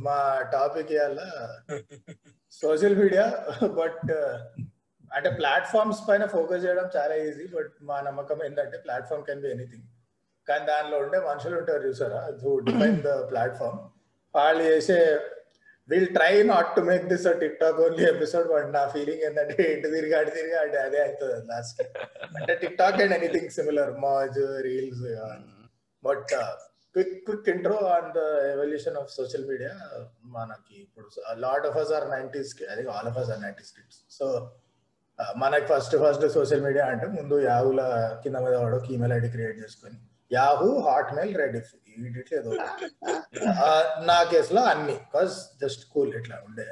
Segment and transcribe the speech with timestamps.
[0.00, 0.16] మా
[0.52, 1.20] టాపిక్ ఇవాళ
[2.52, 3.24] social media
[3.80, 4.10] but
[5.10, 9.86] అంటే ప్లాట్ఫామ్స్ పైన ఫోకస్ చేయడం చాలా ఈజీ బట్ మా నమ్మకం ఏంటంటే ప్లాట్ఫామ్ కెన్ బి ఎనీథింగ్
[10.48, 12.20] కానీ దానిలో ఉండే మనుషులు ఉంటారు చూసారా?
[12.42, 13.78] హూ డిఫైన్ ద ప్లాట్ఫామ్
[14.34, 14.98] వాళ్ళు చేసే
[15.88, 17.26] will try not to make this
[17.60, 21.80] TikTok only episode but నా ఫీలింగ్ ఏంటంటే ఇటు తిరిగి అటు తిరిగి అంటే అదే అవుతుంది లాస్ట్
[22.38, 25.04] అంటే TikTok and anything similar Moj reels
[26.02, 26.34] but
[26.94, 28.22] quick quick intro and the
[28.54, 29.72] evolution of social media
[30.36, 31.08] మనకి ఇప్పుడు
[31.46, 34.26] లాట్ ఆఫ్ అస్ ఆర్ నైన్టీస్కి అది all of us our nineties kids so
[35.38, 37.80] మనకి ఫస్ట్ ఫస్ట్ సోషల్ మీడియా అంటే ముందు యాహూల
[38.24, 39.98] కింద మీద వాడు ఈమెయిల్ ఐడి క్రియేట్ చేసుకొని
[40.30, 41.70] యాహూ హాట్ మెయిల్ రెడిఫ్
[42.02, 42.50] వీటిట్లో ఏదో
[44.10, 46.64] నా కేసులో అన్ని బికాస్ జస్ట్ కూల్ ఇట్లా ఉండే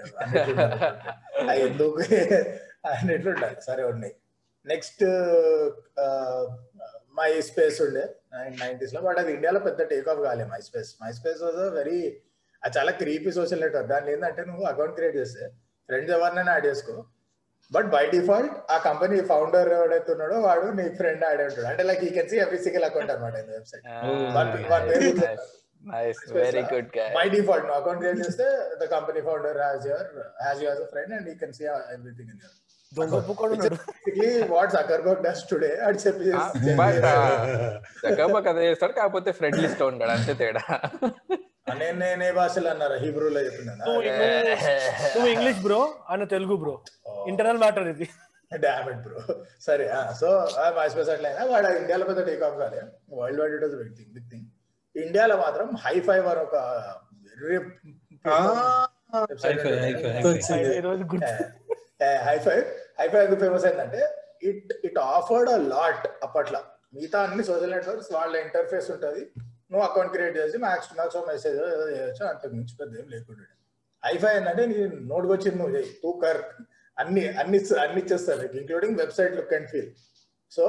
[1.67, 2.03] ఎందుకు?
[2.91, 4.15] అన్నిట్లు ఉండాలి సరే ఉన్నాయి.
[4.67, 5.03] నెక్స్ట్
[7.19, 8.05] మై స్పేస్ ఉండే.
[8.61, 12.01] నైన్టీస్లో బట్ అది ఇండియాలో పెద్ద టేక్ ఆఫ్ కాలే MySpace MySpace was very
[12.63, 15.45] అది చాలా క్రీపీ సోషల్ నెట్వర్క్ దాన్ని ఏంటంటే నువ్వు అకౌంట్ క్రియేట్ చేస్తే
[15.89, 16.97] ఫ్రెండ్స్ ఎవరినైనా యాడ్ చేసుకో
[17.73, 21.67] బట్ బై డిఫాల్ట్ ఆ కంపెనీ ఫౌండర్ ఎవడైతే ఉన్నాడో వాడు నీ ఫ్రెండ్ ఆడే ఉంటాడు.
[21.71, 23.85] అంటే లైక్ ఈ can see every single account అనమాట website
[26.39, 28.47] very good by default నువ్వు అకౌంట్ క్రియేట్ చేస్తే
[28.81, 30.09] the company founder has your
[30.41, 32.57] has your friend and you can see everything in your
[38.47, 40.63] అదే చేస్తాడు కాకపోతే ఫ్రెండ్ లిస్ట్ ఉంటాడు అంతే తేడా.
[41.81, 43.41] నేను ఏ భాషలో అన్నారా హీబ్రూలో
[43.81, 45.81] నువ్వు ఇంగ్లీష్ బ్రో
[46.13, 46.75] అన్న తెలుగు బ్రో
[47.31, 48.07] ఇంటర్నల్ మ్యాటర్ ఇది.
[48.53, 49.19] డామెట్ బ్రో
[49.67, 49.87] సరే
[50.21, 50.29] సో
[50.77, 52.81] మై స్పేస్ అట్లయినా వాడు ఇండియాలో పెద్ద టేక్ ఆఫ్ కాలే
[53.19, 54.47] world wide it was big thing big thing
[54.95, 56.57] ఇండియాలో మాత్రం హై ఫైవ్ అని ఒక
[57.31, 57.59] హై
[62.01, 62.65] ఫైవ్
[62.99, 64.03] హై ఫైవ్ ఎందుకు ఫేమస్ అయిందంటే
[64.51, 66.61] it it offered a lot అప్పట్లో.
[66.97, 69.23] మిగతా అన్ని సోషల్ నెట్వర్క్స్ వాళ్ళ ఇంటర్ఫేస్ ఉంటుంది.
[69.71, 73.47] నువ్వు అకౌంట్ క్రియేట్ చేసి మ్యాక్స్ మ్యాక్స్ మెసేజ్ ఏదో చేయొచ్చు అంతకు మించి పెద్ద ఏం లేకుండా
[74.03, 74.77] ఐఫై ఏంటంటే నీ
[75.11, 76.41] నోట్కి వచ్చింది నువ్వు చేయి టూ కర్.
[76.97, 79.91] అన్ని అన్ని అన్ని ఇచ్చేస్తారు including website look and feel
[80.53, 80.65] so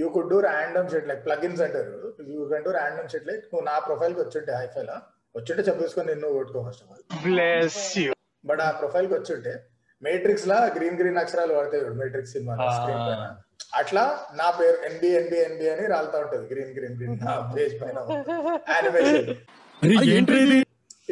[0.00, 1.94] you could do random shit like plugins అంటారు.
[2.34, 4.96] You can do random shit like నువ్వు నా ప్రొఫైల్కి వచ్చుంటే హైఫైలా
[5.34, 8.12] వచ్చుంటే చెప్పేసుకొని నిన్ను కొట్టుకో ఫస్ట్ ఆఫ్ ఆల్
[8.44, 9.54] బట్ ఆ ప్రొఫైల్కి వచ్చుంటే
[10.04, 13.24] మేట్రిక్స్ లా గ్రీన్ గ్రీన్ అక్షరాలు పడతాయి మేట్రిక్స్ సినిమా స్క్రీన్ పైన.
[13.80, 14.02] అట్లా
[14.40, 17.16] నా పేరు ఎన్బి ఎన్బి ఎన్బి అని రాలుతా ఉంటది గ్రీన్ గ్రీన్ గ్రీన్
[17.56, 17.96] పేజ్ పైన
[18.74, 19.30] యానిమేషన్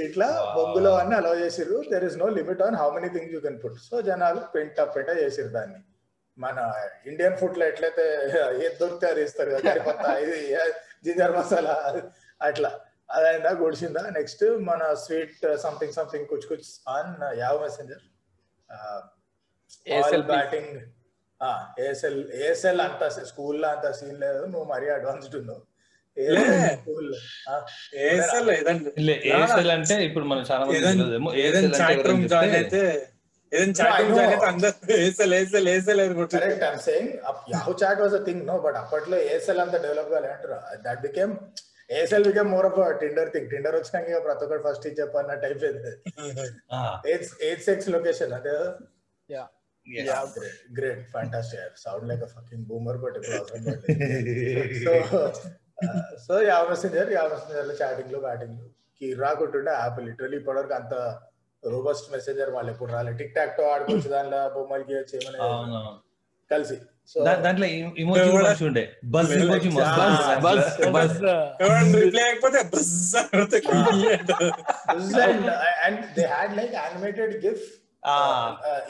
[0.04, 0.26] ఇట్లా
[0.56, 1.78] బొగ్గులో అన్ని అలౌ చేసిర్రు.
[1.92, 5.08] There is no limit on how many things you can put so జనాలు పెంట పెంట
[5.20, 5.80] చేసిరు దాన్ని.
[6.38, 6.58] మన
[7.10, 8.04] ఇండియన్ ఫుడ్లో ఎట్లయితే
[8.64, 10.38] ఏది దొరికితే అది ఇస్తారు కదా కరిపత్త ఇది
[11.06, 11.74] జింజర్ మసాలా
[12.40, 12.70] అట్లా.
[13.10, 14.02] అదైందా గుడిసిందా?
[14.16, 18.02] నెక్స్ట్ మన స్వీట్ సంథింగ్ సంథింగ్ కుచ్ కుచ్ on Yahoo messenger
[20.30, 20.74] batting
[21.80, 25.62] ASL ASL అంత స్కూల్లో అంత సీన్ లేదు నువ్వు మరీ అడ్వాన్స్డ్ ఉన్నావు
[28.02, 32.82] ఏఎస్ఎల్ అంటే ఇప్పుడు మనం చాలా మంది ఏదైనా చాట్ రూమ్ జాయిన్ అయితే
[33.52, 37.12] ఏదైనా చాట్ రూమ్ జాయిన్ అయితే అందరూ ఏఎస్ఎల్ ఏఎస్ఎల్ ఏఎస్ఎల్ అనుకుంటారు correct I'm saying
[37.54, 41.34] Yahoo chat was a thing no but అప్పట్లో ఏఎస్ఎల్ అంత డెవలప్ కాలే అంటారు that became
[41.90, 45.64] ASL became more of Tinder thing Tinder వచ్చినాక ఇక ప్రతి ఒక్కటి ఫస్ట్ ఇచ్చి చెప్పన్న టైప్
[47.42, 48.54] ఎయిట్ సిక్స్ లొకేషన్ అదే
[50.76, 53.18] great fantastic sound like fucking boomer but
[54.84, 54.94] so
[56.26, 58.66] so ya Messenger ya మెసెంజర్లో చాటింగ్లో బ్యాటింగ్లో.
[59.00, 60.94] కి రాకుంటుండే యాప్ లిటరలీ ఇప్పటివరకు అంత
[61.62, 65.40] రోబస్ట్ మెసెంజర్ వాళ్ళు ఎప్పుడు రాలేదు టిక్ టాక్తో ఆడుకోవచ్చు దానిలో బొమ్మలు గీయచ్చు ఏమైనా
[66.50, 66.76] కలిసి.
[67.44, 67.66] దాంట్లో
[68.02, 68.82] ఇమోజీ కూడా ఉండే.
[69.04, 71.16] బస్ ఇమోజీ బస్ బస్
[71.94, 72.92] రిప్లై అయిపోతే bus
[75.86, 77.64] and they had like animated GIF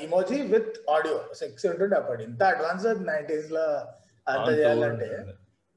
[0.01, 3.65] emoji with audio sex ఉంటుండే అప్పటి ఇంత అడ్వాన్స్ నైన్టీస్లో
[4.27, 5.09] అంత చేయాలంటే.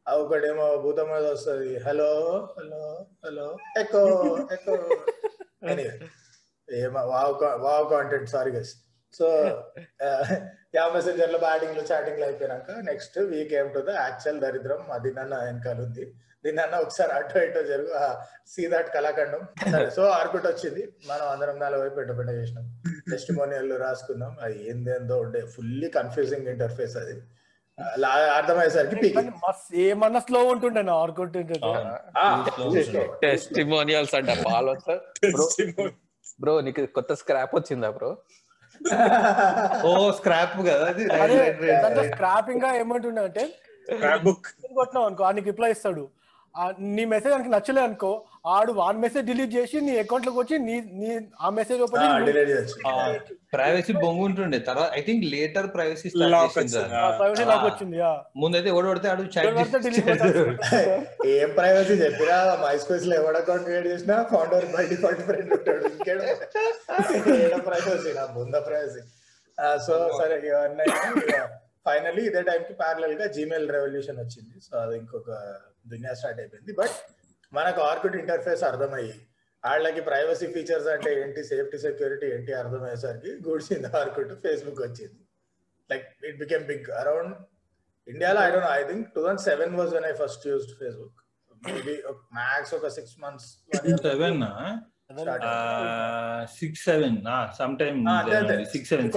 [0.08, 1.70] ఒకటేమో భూతం మీద వస్తుంది.
[1.80, 2.10] Hello
[2.58, 2.82] hello
[3.26, 3.48] hello
[3.80, 4.04] echo
[4.54, 4.74] echo
[6.70, 8.74] ఏమో wow wow content sorry guys
[9.14, 9.28] so
[10.76, 15.78] ya మెసెంజర్లో బ్యాటింగ్లో చాటింగ్లో అయిపోయినాక నెక్స్ట్ వీక్ ఏం టు ద యాక్చువల్ దరిద్రం అది నన్న వెనకాల
[15.88, 16.06] ఉంది.
[16.46, 17.92] దీన్ని అన్న ఒకసారి అటు ఇటు జరుగు
[18.48, 19.42] సీ దాట్ కళాఖండం.
[19.72, 20.84] సరే సో ఆర్కుట్ వచ్చింది.
[21.10, 22.66] మనం అందరం నలభై పెట్ట పెట్ట చేసినాం.
[23.12, 24.38] టెస్టిమోనియల్ రాసుకున్నాం.
[24.42, 27.16] అది ఏందేందో ఉండే ఫుల్లీ కన్ఫ్యూజింగ్ ఇంటర్ఫేస్ అది.
[28.38, 29.10] అర్థమయ్యేసరికి
[29.86, 30.82] ఏమన్నా స్లో ఉంటుండే
[33.24, 34.30] టెస్టిమోనియల్స్ అంట
[36.42, 38.10] బ్రో నీకు కొత్త స్క్రాప్ వచ్చిందా బ్రో
[39.86, 40.88] ఓ స్క్రాప్ కదా
[42.10, 43.44] స్క్రాపింగ్గా ఏమంటుండే అంటే
[44.24, 46.04] బుక్ కొట్టినావు అనుకో ఆయనకి రిప్లై ఇస్తాడు.
[46.56, 48.12] ఆ నీ మెసేజ్ మనకి నచ్చలే అనుకో
[48.54, 51.10] ఆడు వాన్ మెసేజ్ డిలీట్ చేసి నీ అకౌంట్లోకి వచ్చి నీ నీ
[51.42, 52.04] ఆ మెసేజ్ ఓపెన్
[53.54, 56.10] ప్రైవసీ బొంగు ఉంటుండే తర్వాత I think later privacy.
[57.20, 57.98] Privacy నాకు వచ్చింది.
[58.42, 59.48] ముందైతే ఎవడు పడితే ఆడు చాట్.
[61.36, 65.86] ఏం ప్రైవసీ చెప్పినా మై స్పేస్లో ఎవడ అకౌంట్ క్రియేట్ చేసినా ఫౌండర్ బై డిఫాల్ట్ ఫ్రెండ్ ఉంటాడు.
[65.94, 66.20] ఇంకేడ
[67.46, 69.04] ఏడ ప్రైవసీ నా బుంద ప్రైవసీ
[69.88, 70.86] సో సరే ఇవన్నీ
[71.88, 74.56] ఫైనల్లీ ఇదే టైంకి ప్యారలల్గా జీమెయిల్ రెవల్యూషన్ వచ్చింది.
[74.68, 75.30] సో అది ఇంకొక
[75.92, 76.74] దునియా స్టార్ట్ అయిపోయింది.
[76.80, 76.96] బట్
[77.56, 79.14] మనకు ఆర్కుట్ ఇంటర్ఫేస్ అర్థమయ్యి
[79.64, 85.20] వాళ్ళకి ప్రైవసీ ఫీచర్స్ అంటే ఏంటి సేఫ్టీ సెక్యూరిటీ ఏంటి అర్థమయ్యేసరికి గుడిసింది ఆర్కుట్ ఫేస్బుక్ వచ్చింది.
[85.90, 87.34] Like it became big around
[88.08, 91.20] ఇండియాలో I don't I think two thousand seven was when I first used Facebook
[91.68, 91.96] maybe
[92.38, 93.48] max ఒక six months
[94.04, 94.42] seven
[96.56, 97.18] six seven
[97.60, 98.00] some time
[98.74, 99.10] six seven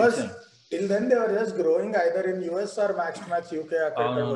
[0.72, 4.34] till then they were just growing either in US or max max UK అవును.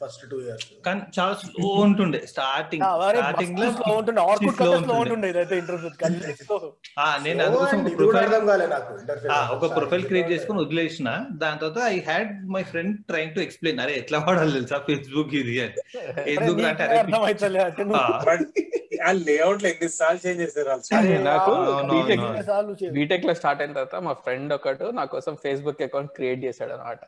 [0.00, 2.18] First two years కానీ చాలా slow ఉంటుండే.
[2.26, 4.20] Starting స్టార్టింగ్లో slow ఉంటుండే.
[4.22, 4.68] Orkut slow
[5.00, 5.28] ఉంటుండే.
[5.32, 5.90] ఇదైతే interview
[6.98, 7.80] ఆ, నేను అందుకోసం
[8.20, 11.08] అర్థం కాలే నాకు ఇంటర్ఫేస్ ఒక ప్రొఫైల్ క్రియేట్ చేసుకుని వదిలేసిన.
[11.42, 15.56] దాని తర్వాత I had my friend trying to explain అరే ఎట్లా వాడాలి తెలుసా ఫేస్బుక్ ఇది
[15.60, 15.76] అని.
[16.34, 18.44] ఎందుకు అంటే అరే అర్థం అవుతలే అంటే ఆ, బట్
[19.00, 20.68] ఆ లేఅవుట్లో ఎన్ని సార్లు చేంజ్ చేశారు
[21.24, 21.52] నాకు
[21.90, 22.24] బీటెక్.
[22.92, 27.00] బీటెక్లో స్టార్ట్ అయిన తర్వాత మా ఫ్రెండ్ ఒకడు నా కోసం ఫేస్బుక్ అకౌంట్ క్రియేట్ చేశాడు అనమాట.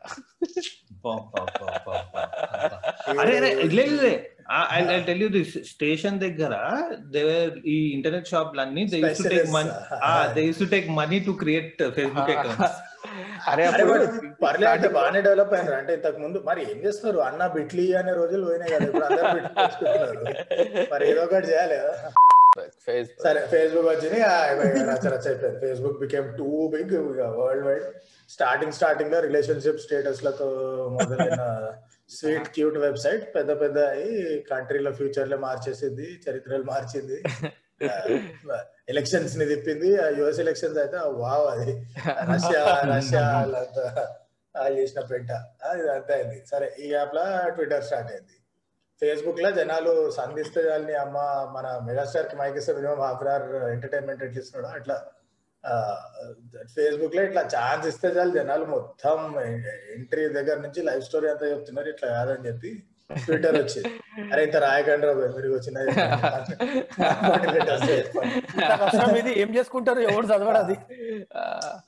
[3.21, 3.97] అరే అరే లేదు
[4.73, 6.53] I tell you this station దగ్గర
[7.13, 9.71] దేవర్ ఈ ఇంటర్నెట్ షాప్ లన్నీ they used to take money.
[10.35, 12.79] They used to take money to create Facebook accounts
[13.49, 15.77] అరే అరే అప్పుడు but పర్లే అంటే బాగానే డెవలప్ అయినారు.
[15.79, 18.85] అంటే ఇంతకు ముందు మరి ఏం చేస్తారు అన్న బిట్లీ అనే రోజులు పోయినాయి కదా.
[18.85, 19.29] ఇప్పుడు అందరు
[20.93, 21.77] మరి ఏదో ఒకటి చేయాలి
[23.19, 24.19] సరే ఫేస్బుక్ వచ్చింది.
[24.23, 24.33] ఆ,
[24.89, 25.59] రచ్చ రచ్చ అయిపోయింది.
[25.61, 26.93] Facebook became too big
[27.39, 27.87] world wide
[28.29, 30.47] starting స్టార్టింగ్లో రిలేషన్షిప్ స్టేటస్లతో
[30.97, 31.41] మొదలైన
[32.13, 33.79] స్వీట్ క్యూట్ వెబ్సైట్ పెద్ద పెద్ద
[34.51, 37.23] కంట్రీలో ఫ్యూచర్లో మార్చేసింది చరిత్రలు మార్చింది.
[38.89, 39.89] ఎలక్షన్స్ని తిప్పింది.
[40.17, 41.87] యుఎస్ ఎలక్షన్స్ అయితే వావ్ అది.
[42.33, 43.23] రష్యా రష్యా
[44.55, 45.31] వాళ్ళు చేసిన పెంట.
[45.63, 46.45] అది అంతా అయింది.
[46.51, 48.35] సరే ఈ యాప్లో ట్విట్టర్ స్టార్ట్ అయింది.
[49.01, 50.61] ఫేస్బుక్లో జనాలు సంధిస్తే
[50.95, 51.17] అమ్మ
[51.55, 54.97] మన మెగాస్టార్కి మైక్ ఇస్తే మినిమం హాఫ్ అవర్ ఎంటర్టైన్మెంట్ ఎట్లా ఇస్తున్నాడు అట్లా
[56.75, 59.17] ఫేస్బుక్లో ఇట్లా ఛాన్స్ ఇస్తే చాలు జనాలు మొత్తం
[59.95, 62.71] ఎంట్రీ దగ్గర నుంచి లైఫ్ స్టోరీ అంతా చెప్తున్నారు ఇట్లా కాదని చెప్పి.
[63.09, 63.89] ట్విట్టర్ వచ్చింది
[64.33, 65.77] అరే ఇంత రాయకండి మీరు వచ్చిన
[69.19, 69.99] ఇది ఏం చేసుకుంటారు?
[70.09, 70.75] ఎవరు చదవడు అది.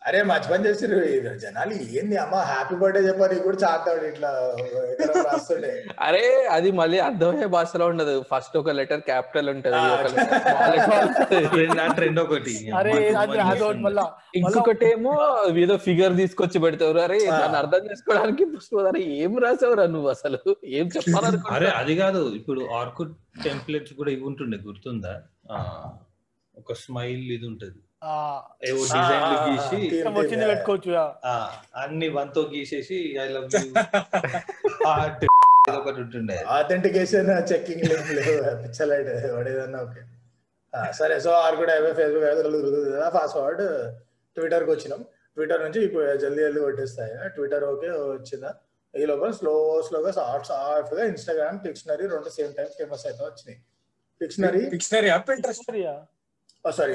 [0.08, 1.00] అరే మంచి పని చేసిర్రు.
[1.16, 2.16] ఇది జనాలు ఏంది?
[2.24, 4.30] అమ్మ హ్యాపీ బర్త్డే చెప్పని కూడా చాతాడు ఇట్లా
[5.28, 5.72] రాస్తుండే
[6.08, 6.24] అరే
[6.58, 8.16] అది మళ్ళీ అర్థమయ్యే భాషలో ఉండదు.
[8.32, 9.82] ఫస్ట్ ఒక లెటర్ క్యాపిటల్ ఉంటది.
[12.26, 12.94] ఒకటి అరే
[14.40, 15.14] ఇంకొకటి ఏమో
[15.66, 17.20] ఏదో ఫిగర్ తీసుకొచ్చి పెడతారు అరే.
[17.34, 18.44] దాన్ని అర్థం చేసుకోవడానికి
[19.26, 20.40] ఏం రాసావురా నువ్వు అసలు?
[20.80, 20.86] ఏం
[21.52, 22.36] అరే అది కాదు.
[22.36, 23.14] ఇప్పుడు ఆర్కుట్
[23.44, 25.14] టెంప్లెట్స్ కూడా ఇవి ఉంటుండే గుర్తుందా?
[25.52, 25.58] ఆ,
[26.58, 27.80] ఒక స్మైల్ ఇది ఉంటది.
[28.04, 28.14] ఆ,
[28.64, 28.82] ఏవో
[29.46, 29.78] గీసి
[30.18, 30.92] వచ్చింది పెట్టుకోవచ్చు
[31.76, 33.72] అన్ని వన్తో గీసేసి ఐ లవ్ యూ
[34.88, 35.26] హార్ట్
[35.78, 36.38] ఒకటి ఉంటుండే.
[36.48, 37.86] ఆథెంటికేషన్ చెక్కింగ్
[38.64, 40.02] పిచ్చలైట్ వాడేదన్నా ఓకే.
[40.92, 42.26] సరే సో ఆరు కూడా అవే ఫేస్బుక్
[43.14, 43.64] ఫాస్ట్ ఫార్వర్డ్
[44.38, 45.02] ట్విట్టర్కి వచ్చినాం.
[45.38, 47.30] ట్విట్టర్ నుంచి ఇప్పుడు జల్దీ జల్దీ కొట్టేస్తాయి.
[47.30, 48.52] ట్విట్టర్ ఓకే వచ్చిందా?
[48.96, 49.54] ఈ లోపల స్లో
[49.88, 53.58] స్లోగా సాఫ్ట్ సాఫ్ట్గా ఇన్స్టాగ్రామ్ డిక్షనరీ రెండు సేమ్ టైం ఫేమస్ అయితే వచ్చినాయి.
[54.22, 55.72] Dictionary dictionary app interest?
[56.78, 56.94] Sorry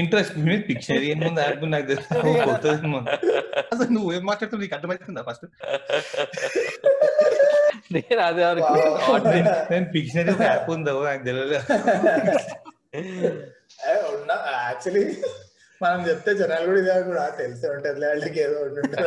[0.00, 3.00] interest మీద పిక్చర్ ఏముంది యాప్ నాకు తెలుసు.
[3.72, 5.46] అసలు నువ్వు ఏం మాట్లాడుతావు నీకు అర్థమవుతుందా ఫస్ట్
[7.94, 8.44] నేను అదే
[9.72, 11.54] నేను పిక్చర్ ఒక యాప్ ఉందో నాకు తెలియదు
[14.64, 15.04] యాక్చువల్లీ
[15.80, 19.02] మనం చెప్తే జనాలు కూడా ఇదే కూడా తెలిసే ఉంటది వాళ్ళకి ఏదో ఉంటుంటుంది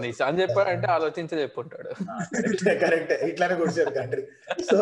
[0.00, 1.90] నిశాన్ చెప్పాడంటే ఆలోచించే చెప్పుంటాడు.
[2.34, 3.12] Correct correct.
[3.28, 4.22] ఇట్లానే కూర్చోరు కంట్రీ
[4.70, 4.78] సో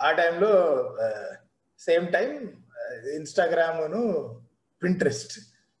[0.00, 0.52] ఆ టైంలో
[1.80, 2.30] సేమ్ టైం
[3.16, 4.02] ఇన్స్టాగ్రామ్ను
[4.82, 5.34] పింట్రెస్ట్.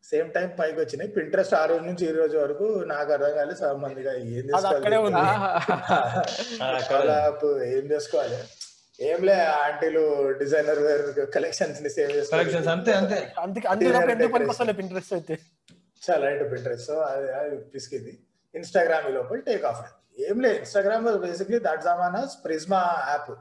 [0.04, 1.10] సేమ్ టైం పైకి వచ్చినాయి.
[1.10, 4.44] పింట్రెస్ట్ ఆ రోజు నుంచి ఈ రోజు వరకు నాకు అర్థం కాలేదు చాలా మందిగా ఏం.
[4.50, 4.96] చేసుకోవాలి.
[7.70, 8.38] ఏం చేసుకోవాలి?
[8.98, 10.02] ఏం లే ఆంటీలు
[10.40, 11.02] డిజైనర్ వేర్
[11.36, 13.18] కలెక్షన్స్ని సేవ్ కలెక్షన్స్ అంతే అంతే.
[13.44, 14.38] అందుకే అందులో ఎందుకు
[14.84, 15.36] ఇంట్రెస్ట్ అయితే.
[16.02, 18.12] చాలా రైట్ పింట్రెస్ట్ అది అది పిసికింది.
[18.54, 23.32] ఇన్స్టాగ్రామ్ లోపల టేక్ ఆఫ్ అయింది ఏం లేదు ఇన్స్టాగ్రామ్ బేసిక్లీ దట్ జమానాస్ ప్రిజ్మా యాప్.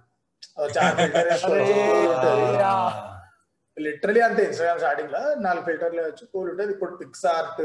[3.77, 7.62] లిటరలీ అంతే ఇన్స్టాగ్రామ్ స్టార్టింగ్లో నాలుగు ఫిల్టర్లు వచ్చి కూల్ ఉంటుంది ఇప్పుడు pics art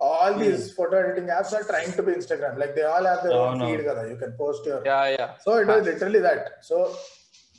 [0.00, 3.34] all these photo editing apps are trying to be Instagram like they all have their
[3.40, 3.64] అవును.
[3.64, 4.02] ఫీడ్ కదా.
[4.10, 6.76] You can post your ya ya so it was literally that so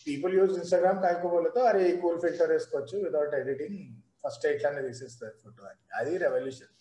[0.07, 3.77] people use Instagram కాకపోతే అరే ఈ cool filter వేసుకోవచ్చు without editing
[4.23, 6.73] first ఇట్లానే తీసేస్తారు photo అని అది రెవల్యూషన్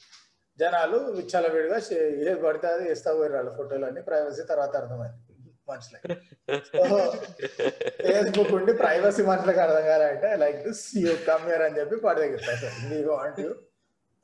[0.59, 5.19] జనాలు విచ్చలవిడిగా చే- ఏది పడితే అది వేస్తా పోయారు వాళ్ళ ఫోటోలు అన్ని ప్రైవసీ తర్వాత అర్థమైంది
[5.69, 6.15] మనుషులకి
[8.05, 12.57] ఫేస్బుక్ ఉండి ప్రైవసీ మనుషులకు అర్థం కాలంటే like this you come here అని చెప్పి పడి దగ్గర
[12.91, 13.51] మీకు want you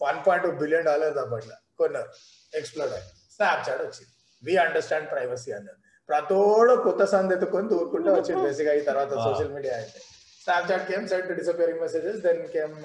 [0.00, 2.10] one point two billion dollars అప్పట్లో కొన్నారు
[2.52, 4.12] ఎక్స్ప్లోర్ అయ్యి స్నాప్ చాట్ వచ్చింది
[4.42, 9.98] వి అండర్స్టాండ్ ప్రైవసీ అన్నారు ప్రతోడు కొత్త సందెత్తుకొని దూరుకుంటే వచ్చింది బేసిక్ అయ్యి తర్వాత సోషల్ మీడియా అయితే.
[10.70, 12.76] Snapchat came send disappearing messages then came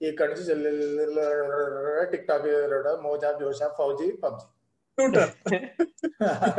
[0.00, 0.44] ఇక్కడ నుంచి
[2.12, 2.46] టిక్ టాక్
[3.06, 4.46] మోజా జోషా Fauji PUBG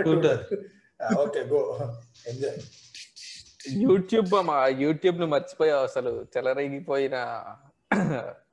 [0.06, 0.42] Twitter.
[1.24, 1.62] Okay go
[2.32, 2.60] enjoy
[3.84, 6.13] YouTube మా యూట్యూబ్ను మర్చిపోయావు అసలు.
[6.34, 7.18] చెలరేగిపోయిన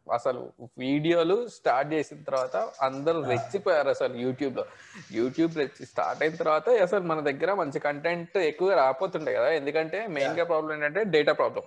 [0.07, 0.41] అసలు
[0.79, 4.65] వీడియోలు స్టార్ట్ చేసిన తర్వాత అందరూ రెచ్చిపోయారు అసలు యూట్యూబ్లో
[5.13, 9.51] యూట్యూబ్ రెచ్చి స్టార్ట్ అయిన తర్వాత అసలు మన దగ్గర మంచి కంటెంట్ ఎక్కువగా రాపోతుండే కదా.
[9.51, 11.67] ఎందుకంటే మెయిన్గా ప్రాబ్లం ఏంటంటే డేటా ప్రాబ్లం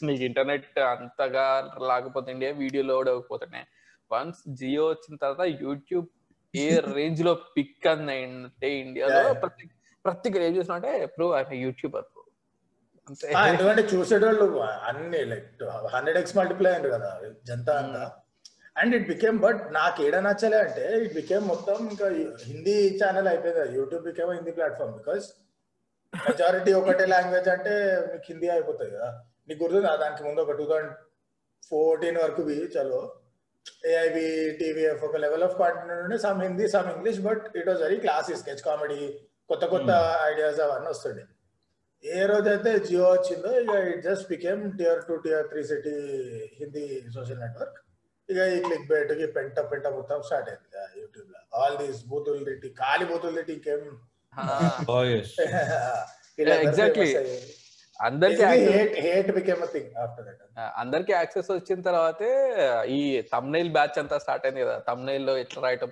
[0.00, 1.46] మీకు ఇంటర్నెట్ అంతగా
[1.90, 3.66] లేకపోతుండే వీడియో లోడ్ అవ్వకపోతున్నాయి
[4.10, 6.08] వన్స్ జియో వచ్చిన తర్వాత యూట్యూబ్
[6.54, 6.66] ఏ
[6.98, 9.22] రేంజ్లో పిక్ అంటే ఇండియాలో.
[9.42, 9.64] ప్రతి
[10.04, 12.06] ప్రతి ఏం చూసినా అంటే ప్రో ఐ యూట్యూబర్.
[13.42, 14.46] ఎందుకంటే చూసేటోళ్ళు
[14.88, 15.50] అన్ని లైక్
[15.94, 17.10] హండ్రెడ్ ఎక్స్ మల్టిప్లై అయ్యారు కదా
[17.48, 18.04] జనతా అంతా.
[18.76, 22.06] అండ్ ఇట్ బికేమ్ బట్ నాకు ఏడ నచ్చలే అంటే ఇట్ బికేమ్ మొత్తం ఇంకా
[22.48, 25.26] హిందీ ఛానల్ అయిపోయింది YouTube became Hindi platform because
[26.12, 27.72] majority ఒకటే లాంగ్వేజ్ అంటే
[28.10, 29.08] మీకు హిందీ అయిపోతుంది కదా.
[29.48, 30.92] నీకు గుర్తుందా దానికి ముందు ఒక టూ థౌసండ్
[31.70, 33.00] ఫోర్టీన్ వరకు బి చలో
[33.90, 34.26] ఏఐబి
[34.60, 38.34] టీవీఎఫ్ ఒక లెవెల్ ఆఫ్ కాంటెంట్ ఉండే some Hindi some English but it was very classy
[38.40, 39.00] sketch comedy
[39.50, 39.90] కొత్త కొత్త
[40.30, 41.24] ఐడియాస్ అవన్నీ వస్తుండే.
[42.04, 45.94] ఏ రోజైతే జియో వచ్చిందో ఇక it just became tier two tier three city
[46.58, 46.84] Hindi
[47.16, 47.78] social network
[48.28, 51.38] ఇక ఈ క్లిక్ బెట్కి పెంట పెంట మొత్తం స్టార్ట్ అయింది యూట్యూబ్లో.
[51.54, 53.82] ఆల్ దీస్ బూతులు తిట్టి ఖాళీ బూతులు తిట్టి ఇంకేం?
[56.64, 57.12] exactly.
[58.00, 58.42] అందరికి
[60.76, 62.30] అందరికి యాక్సెస్ వచ్చిన తర్వాతే
[62.96, 62.98] ఈ
[63.32, 64.74] తమ్నైల్ బ్యాచ్ అంతా స్టార్ట్ అయింది కదా.
[64.88, 65.90] తమ్నైల్లో ఎట్లా రాయటం?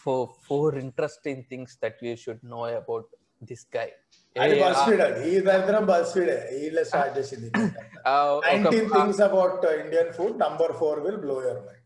[0.00, 3.10] Four four interesting things that you should know about
[3.40, 3.88] this guy
[4.36, 5.20] అది బస్ ఫీడ్ అది.
[5.30, 7.48] ఈ దరిద్రం బస్ ఫీడ్ వీళ్ళే స్టార్ట్ చేసింది
[8.46, 11.80] nineteen things about Indian food number four will blow your mind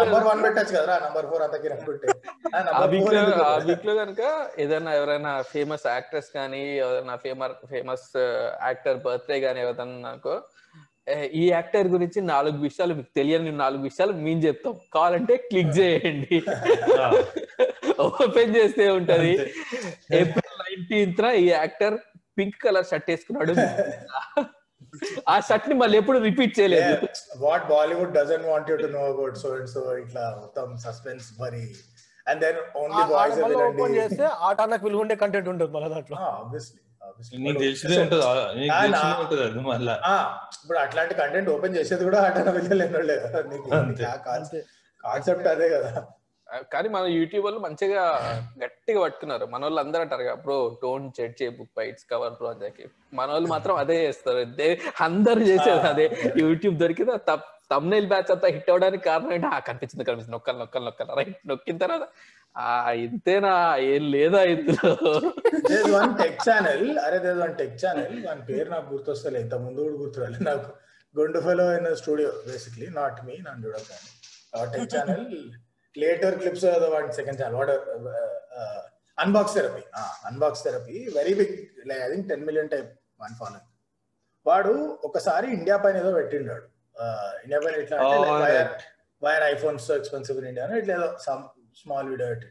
[0.00, 1.56] number one పెట్టచ్చు కదా నంబర్ ఫోర్ అంత
[3.66, 4.22] వీక్లో కనుక
[4.64, 8.08] ఏదైనా ఎవరైనా ఫేమస్ యాక్ట్రెస్ కానీ ఎవరైనా ఫేమస్ ఫేమస్
[8.66, 9.62] యాక్టర్ బర్త్డే కానీ
[10.02, 10.34] నాకు
[11.40, 14.74] ఈ యాక్టర్ గురించి నాలుగు విషయాలు మీకు తెలియని నాలుగు విషయాలు మేము చెప్తాం.
[14.94, 16.36] కావాలంటే క్లిక్ చేయండి.
[18.04, 19.32] ఓపెన్ చేస్తే ఉంటది.
[20.76, 21.94] నైన్టీన్త్ ఈ యాక్టర్
[22.38, 23.52] పింక్ కలర్ షర్ట్ వేసుకున్నాడు.
[25.28, 26.94] ఆ షర్ట్ని మళ్ళీ ఎప్పుడు రిపీట్ చేయలేదు.
[27.38, 31.62] What Bollywood doesn't want you to know about so and so ఇట్లా మొత్తం సస్పెన్స్ మరి
[32.26, 36.16] and then only boys open చేస్తే ఆట నాకు విలువ ఉండే కంటెంట్ ఉంటుంది మళ్ళీ దాంట్లో.
[36.34, 36.80] ఆబ్వియస్లీ
[37.38, 38.22] నీకు తెలిసిందే ఉంటుంది
[38.60, 39.94] నీకు ఆ, తెలిసిందే నా- ఉంటుంది అది మళ్ళా.
[40.56, 42.98] ఇప్పుడు అట్లాంటి కంటెంట్ ఓపెన్ చేసేది కూడా ఆట వెళ్ళలేను.
[45.04, 45.90] కాన్సెప్ట్ అదే కదా.
[46.72, 48.02] కానీ మన యూట్యూబ్ వాళ్ళు మంచిగా
[48.62, 49.44] గట్టిగా పట్టుకున్నారు.
[49.46, 53.28] మన వాళ్ళు అందరూ అంటారు bro don't judge a book by its cover bro అని మన
[53.32, 54.42] వాళ్ళు మాత్రం అదే చేస్తారు.
[55.00, 56.06] అందరూ చేసేది అదే.
[56.44, 57.16] యూట్యూబ్ దొరికింది
[57.70, 59.48] తమ్నైల్ బ్యాచ్ అంతా హిట్ అవడానికి కారణం ఏంటి?
[59.48, 60.34] ఆ కనిపించింది కనిపించింది.
[60.36, 61.12] నొక్కలు నొక్కలు నొక్కలు.
[61.20, 62.04] రైట్ నొక్కిన తర్వాత
[62.56, 62.68] ఆ
[63.06, 63.52] ఇంతేనా?
[63.92, 64.90] ఏం లేదా ఇందులో?
[65.96, 69.96] వన్ టెక్ ఛానల్ అరే దేస్ వన్ టెక్ ఛానల్ వాని పేరు నాకు గుర్తొస్తలే ఇంత ముందు కూడా
[70.02, 70.68] గుర్తురాలి నాకు
[71.14, 74.08] గొండు ఫెలో అయిన స్టూడియో బేసిక్లీ నాట్ మీ నన్ను చూడకాని
[74.54, 75.26] ఆ tech channel
[75.96, 77.72] later clips one second channel what
[79.18, 79.82] Unbox Therapy
[80.30, 81.54] Unbox Therapy very big
[81.90, 82.90] like I think ten million type
[83.22, 83.70] one following
[84.46, 84.72] వాడు
[85.04, 86.66] ఒకసారి ఇండియా పైన ఏదో పెట్టిండాడు.
[87.44, 87.74] ఇండియా పైన
[88.08, 88.10] Oh,
[89.22, 91.42] why are iPhones expensive in India ఇట్లా ఏదో some
[91.80, 92.48] small video పెట్టి.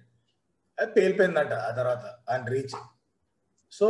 [0.78, 2.75] అది పేలిపోయిందంట ఆ తర్వాత ఆయన reach
[3.74, 3.88] so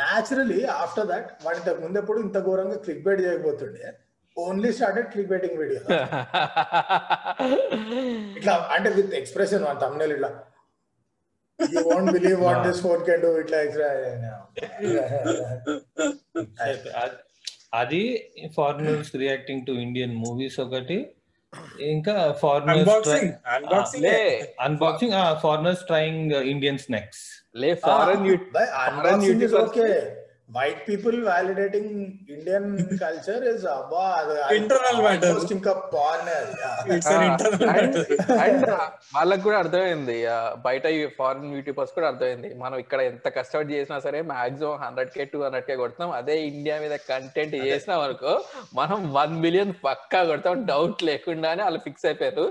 [0.00, 3.84] naturally after that వాడి ఇంతకు ముందు ఎప్పుడు ఇంత ఘోరంగా click bait చేయకపోతుండే.
[4.36, 5.80] Only started click baiting video
[8.36, 10.30] ఇట్లా అంటే విత్ ఎక్స్ప్రెషన్ వన్ తమ్నేల్ ఇట్లా
[11.58, 13.88] you won't believe what this phone can do ఇట్లా ఇట్లా
[16.96, 17.18] అ-
[17.74, 18.02] అది
[18.56, 20.98] foreigners reacting to Indian movies ఒకటి.
[21.88, 24.16] ఇంకా ఫారినర్స్ అన్బాక్సింగ్ అన్బాక్సింగ్ లే
[24.60, 27.22] unboxing foreigners trying Indian snacks
[27.56, 28.24] లే foreign
[28.84, 29.88] unboxing is YouTubers- okay
[30.56, 31.92] white people validating
[32.34, 32.68] Indian
[33.02, 34.02] culture is అబ్బా
[34.50, 34.78] matter.
[34.90, 35.72] almost ఇంకా
[36.12, 36.28] అన్
[36.96, 37.96] ఇంటర్నల్
[38.44, 38.66] అండ్
[39.16, 40.16] వాళ్ళకి కూడా అర్థమైంది.
[40.66, 40.84] బయట
[41.18, 42.50] ఫారిన్ యూట్యూబర్స్ కూడా అర్థమైంది.
[42.62, 46.76] మనం ఇక్కడ ఎంత కష్టపడి చేసినా సరే maximum hundred K two hundred K కొడతాం అదే ఇండియా
[46.84, 48.34] మీద కంటెంట్ చేసినాం అనుకో
[48.80, 50.54] మనం వన్ మిలియన్ పక్కా కొడతాం.
[50.72, 52.46] డౌట్ లేకుండానే వాళ్ళు ఫిక్స్ అయిపోయారు.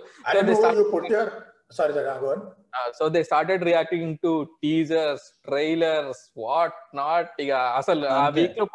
[1.79, 2.05] Sorry sir
[2.97, 8.21] so they started reacting to teasers trailers what not ఇక అసలు ఆ.
[8.37, 8.65] వీక్లో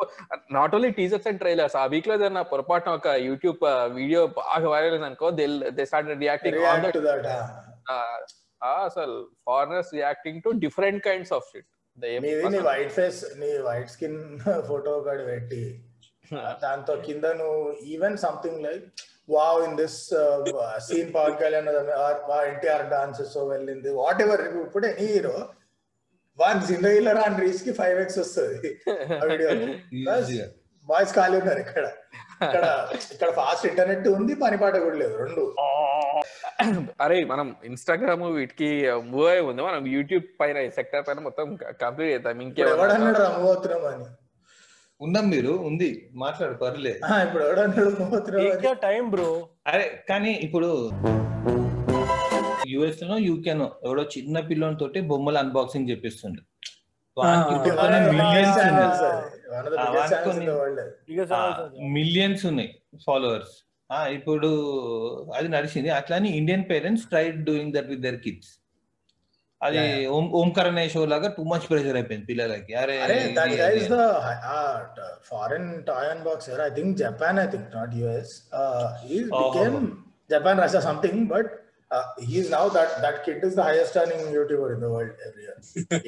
[0.56, 3.64] not only teasers and trailers ఆ వీక్లో ఏదైనా పొరపాటున ఒక యూట్యూబ్
[3.96, 6.60] వీడియో బాగా వైరల్ అయింది అనుకో దే దే స్టార్టెడ్ రియాక్టింగ్
[8.82, 11.68] అసలు foreigners reacting to different kinds of shit
[12.48, 14.18] నీ వైట్ ఫేస్ నీ వైట్ స్కిన్
[14.68, 15.62] ఫోటో ఒకటి పెట్టి
[16.62, 17.60] దాంతో కింద నువ్వు
[17.92, 18.82] even something like
[19.28, 20.00] wow in this
[20.88, 21.70] scene Pawan Kalyan
[22.50, 25.36] NTR dance so వెళ్ళింది వాట్ ఎవర్ ఇప్పుడు ఎనీ హీరో
[26.38, 28.70] వన్ జిందగీలో రాని రీచ్కి ఫైవ్ ఎక్స్ వస్తుంది.
[30.86, 31.86] బాయ్స్ ఖాళీ ఉన్నారు ఇక్కడ.
[32.46, 32.64] ఇక్కడ
[33.14, 35.44] ఇక్కడ ఫాస్ట్ ఇంటర్నెట్ ఉంది పని పాట కూడా లేదు రెండు.
[37.04, 38.68] అరే మనం ఇన్స్టాగ్రామ్ వీటికి
[39.10, 41.46] మూవ్ అయి ఉంది మనం యూట్యూబ్ పైన సెక్టర్ పైన మొత్తం
[41.82, 42.40] కంప్లీట్ చేద్దాం.
[42.48, 44.06] ఇప్పుడు ఎవడన్నాడు ఇంకేమన్నా రమ్ము అవుతున్నాం అని.
[45.00, 45.52] ఉన్నాం మీరు?
[45.68, 45.88] ఉంది.
[46.14, 49.28] మాట్లాడు పర్లేదు ఇప్పుడు ఎవడన్నాడు టైం బ్రో.
[49.66, 50.68] అరే కానీ ఇప్పుడు
[52.72, 56.42] యుఎస్లో యూకేనో ఎవడో చిన్న పిల్లని తోటి బొమ్మలు అన్బాక్సింగ్ చెప్పిస్తుండే.
[57.16, 57.56] వానికి Ah.
[57.56, 59.22] ఇప్పుడు One of the biggest millions channels అది.
[59.52, 60.92] One of the ఆ, biggest వాటితో channels in the world అది.
[61.12, 61.20] ఇక
[61.96, 62.70] మిలియన్స్ ఉన్నాయి
[63.06, 63.54] ఫాలోవర్స్
[64.12, 64.48] ఇప్పుడు
[65.38, 65.90] అది నడిచింది.
[65.90, 68.50] అట్లానే Indian parents try doing that with their kids
[69.60, 70.10] అది Yeah, yeah.
[70.16, 73.80] ఓం ఓంకరణ షో లాగా టూ మచ్ ప్రెషర్ అయిపోయింది పిల్లలకి అరే అరే దట్ ఇది- గై ఇది-
[73.80, 78.34] is the foreign toy unboxer I think Japan I think not US
[79.04, 79.40] he Oh.
[79.44, 79.78] Became
[80.30, 81.50] Japan Russia something but
[82.28, 85.60] he's now that that kid is the highest earning YouTuber in the world every year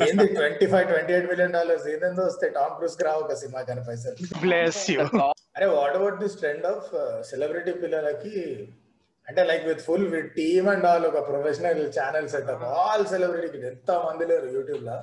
[0.07, 3.85] ఏంది twenty five twenty eight million dollars ఏందో వస్తే Tom క్రూస్కి రావు ఒక సినిమా కానీ
[3.89, 5.01] పైసలు bless you
[5.57, 6.89] అరే what about this trend of
[7.31, 8.35] celebrity పిల్లలకి
[9.31, 13.91] అంటే like with full with team and all ఒక professional channel setup all celebrity ఎంత
[14.07, 14.97] మంది లేరు యూట్యూబ్లో?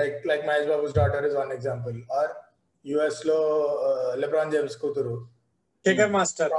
[0.00, 2.32] Like like Mahesh Babu's daughter is one example or
[2.84, 3.38] యుఎస్లో
[4.22, 5.16] లెబ్రాన్ జేమ్స్ కూతురు.
[6.14, 6.52] మాస్టర్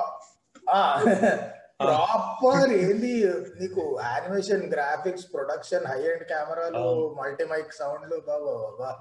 [1.81, 3.13] ప్రాపర్ ఏంది?
[3.59, 6.83] నీకు animation graphics production high and కెమెరాలు
[7.19, 8.91] మల్టీ మైక్ సౌండ్లు బాబా బాబా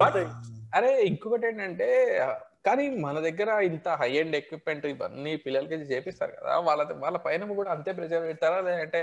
[0.00, 0.18] బట్
[0.76, 1.88] అరే ఇంకొకటి ఏంటంటే
[2.64, 6.54] కానీ మన దగ్గర ఇంత హై ఎండ్ ఎక్విప్మెంట్ ఇవన్నీ పిల్లలకి చేపిస్తారు కదా.
[6.68, 8.58] వాళ్ళ వాళ్ళ పైన కూడా అంతే ప్రెజర్ పెడతారా?
[8.68, 9.00] లేదంటే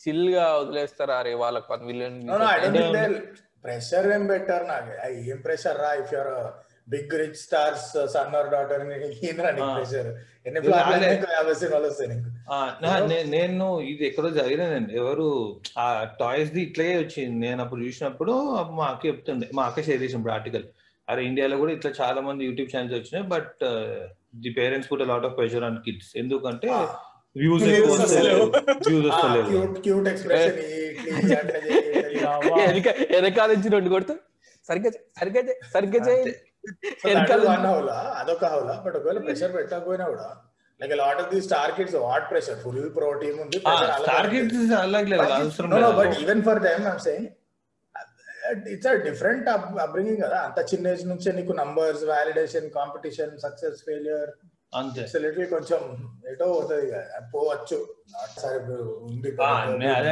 [0.00, 1.14] చిల్గా వదిలేస్తారా?
[1.22, 2.18] అరే వాళ్ళకి వన్ మిలియన్
[3.64, 4.90] ప్రెషర్ ఏం పెట్టారు నాకు.
[5.06, 5.90] ఐ, ఏం ప్రెషర్ రా?
[6.02, 6.32] If your
[6.88, 8.82] big rich stars son or daughter.
[9.72, 10.10] Pressure.
[11.32, 15.26] యాభై సినిమాలు వస్తాయి నేను ఇది ఎక్కడో చదివినానండి ఎవరు
[15.78, 15.86] ఆ
[16.20, 17.36] టాయ్స్ ది ఇట్లే వచ్చింది.
[17.46, 18.34] నేను అప్పుడు చూసినప్పుడు
[18.78, 20.66] మా అక్క చెప్తుండే మా అక్క షేర్ చేసినప్పుడు ఆర్టికల్
[21.08, 23.64] అరే ఇండియాలో కూడా ఇట్లా చాలా మంది యూట్యూబ్ ఛానల్స్ వచ్చినాయి but
[24.42, 26.68] the parents put lot of pressure on kids ఎందుకంటే
[27.36, 27.64] వ్యూస్
[33.12, 34.14] వెనకాల నుంచి రెండు కొడుతూ
[34.68, 35.42] సరిగ్గా సరిగ్గా
[35.74, 36.32] సరిగ్గా చేయి.
[38.20, 40.36] అదొక హౌలా బట్ ఒకవేళ ప్రెషర్ పెట్టకపోయినా కూడా
[40.80, 43.58] like lot of the star kids what pressure full pro team ఉంది
[44.00, 44.28] స్టార్.
[44.34, 45.22] కిడ్స్ అలాగే లేదు.
[45.38, 45.96] అవసరం no, no, లేదు.
[46.00, 46.12] but
[48.70, 49.48] it's a different
[49.82, 50.38] upbringing కదా.
[50.40, 54.30] అంత చిన్న ఏజ్ నుంచే నీకు numbers validation competition success failure
[54.72, 55.00] అంతే.
[55.00, 55.82] ఇట్స్ లిటిల్ కొంచెం
[56.30, 57.78] ఎటో పోతుంది కదా పోవచ్చు.
[59.04, 59.30] ఉంది
[59.90, 60.10] అదే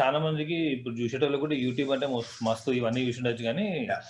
[0.00, 4.02] చాలా మందికి ఇప్పుడు చూసేటోళ్ళు కూడా యూట్యూబ్ అంటే మస్తు- మస్తు ఇవన్నీ చూసిండొచ్చు కానీ Yeah.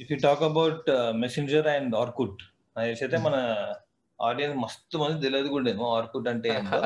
[0.00, 2.40] If you talk about Messenger and Orkut
[2.76, 3.36] అయితే మన
[4.18, 5.72] ఆడియన్స్ మస్తు మంది తెలియదు కూడా.
[5.92, 6.80] ఆర్కుట్ అంటే ఏంటో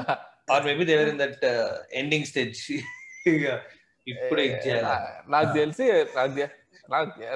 [0.55, 1.45] or maybe they were in that
[1.93, 2.61] ending stage
[4.07, 4.43] ఇప్పుడు
[5.29, 5.85] నాకు తెలిసి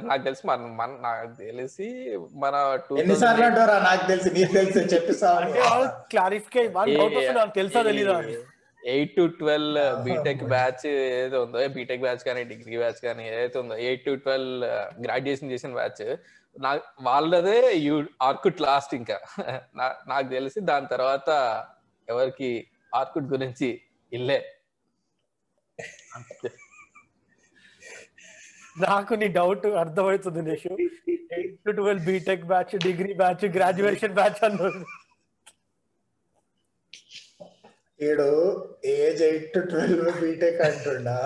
[0.07, 1.89] నాకు తెలిసి మన మన నాకు తెలిసి
[2.35, 2.55] మన
[2.89, 4.83] టూ ఎన్నిసార్లు అంటారా నాకు తెలిసి నీకు తెలిసి
[6.11, 6.65] క్లారిఫికే
[7.55, 8.17] తెలుసా తెలీదా
[8.83, 13.77] eight to twelve BTech batch ఏదో ఉందో బీటెక్ బ్యాచ్ కానీ డిగ్రీ బ్యాచ్ కానీ ఏదైతే ఉందో
[13.77, 14.65] ఎయిట్ టు ట్వెల్వ్
[15.05, 16.03] గ్రాడ్యుయేషన్ చేసిన బ్యాచ్
[16.57, 19.17] నా వాళ్ళదే యూ ఆర్కుట్ లాస్ట్ ఇంకా.
[20.09, 21.31] నాకు తెలిసి దాని తర్వాత
[22.09, 23.81] ఎవరికి ఆర్కుట్ గురించి
[24.13, 24.39] ఇల్లే.
[28.85, 30.71] నాకు నీ డౌట్ అర్థమవుతుంది నీకు
[31.37, 34.83] eight to twelve BTech batch degree batch graduation batch అన్నారు
[38.01, 38.29] ఈడు
[38.95, 41.19] age eight to twelve BTech అంటుండా.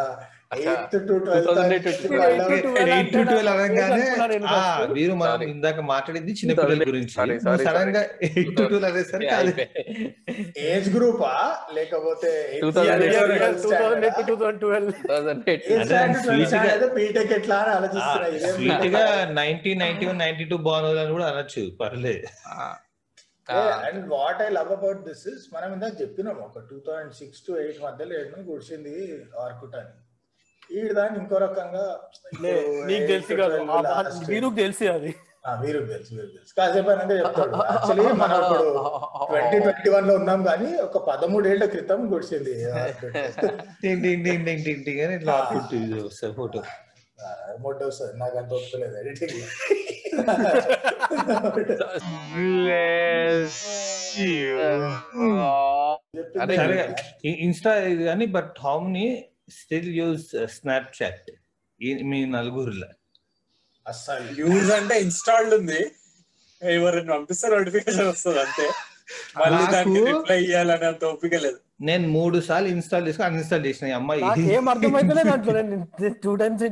[0.50, 2.52] Eighth to 2008 twelve
[2.84, 4.92] eight to twelve అనగానే అనుకున్నాను ఆ, first.
[4.92, 5.42] వీరు మనం.
[5.44, 7.12] ఇందాక మాట్లాడింది చిన్నపిల్లల గురించి.
[7.14, 9.66] Sorry, sorry, సడన్గా ఎయిట్ టు ట్వెల్వ్ అనేసరికి అది.
[10.66, 11.32] ఏజ్ గ్రూపా?
[11.74, 12.30] లేకపోతే
[12.62, 14.92] 2008 two thousand eight two thousand twelve
[16.24, 18.26] sweet గా- బీటెక్ ఎట్లా అని ఆలోచిస్తున్నా?
[18.28, 19.30] ఇదేం స్వీట్గా ఆ?
[19.32, 22.26] Ninety ninety one ninety two బాగుంది అని కూడా అనొచ్చు పర్లేదు.
[23.84, 27.52] And what I love about this is మనం ఇందాక చెప్పినాం ఒక two thousand six to
[27.60, 28.96] eight మధ్యలో ఏడు కూర్చుంది
[29.40, 29.94] ఆర్కుట్ అని.
[30.70, 32.00] ఈడ దాన్ని ఇంకో రకంగా
[32.86, 33.56] నీకు తెలిసి కాదు.
[33.56, 34.30] 12 last.
[34.30, 35.14] మీరు తెలిసి అది.
[35.46, 36.54] ఆ, వీరు తెలుసు వీరు తెలుసు.
[36.56, 37.72] కాసేపు అయినాక చెప్తాడు.
[37.72, 38.90] యాక్చువల్లీ మనం ఇప్పుడు
[39.26, 42.52] ట్వంటీ ట్వంటీ వన్లో ఉన్నాం కానీ ఒక పదమూడేళ్ళ క్రితం గుడిచింది
[45.14, 45.50] ఇట్లా
[46.36, 46.62] ఫోటో.
[47.60, 48.18] మొట్ట వస్తుంది.
[48.18, 49.38] నాకు అంత ఒప్పుకోలేదు ఎడిటింగ్.
[56.42, 56.94] అరే, సరే
[57.38, 60.46] ఇన్స్టా ఇది కానీ but how many still use
[61.02, 61.30] Snapchat
[62.02, 62.86] మీ నలుగురులో.
[63.88, 64.40] అస్సలు.
[64.40, 65.90] యూజ్ అంటే ఇన్స్టాల్డ్ ఉంది.
[66.62, 68.70] ఎవరైనా పంపిస్తే నోటిఫికేషన్ వస్తుంది అంతే.
[69.38, 71.58] మళ్ళీ నాకు- దానికి రిప్లై ఇవ్వాలని అంత ఓపిక లేదు.
[71.80, 74.52] నేను మూడు సార్లు ఇన్స్టాల్ చేసుకుని అన్ఇన్స్టాల్ చేసిన అమ్మాయి.
[74.54, 76.64] ఏం అర్థమైతేనే దాంట్లో టూ టైమ్స్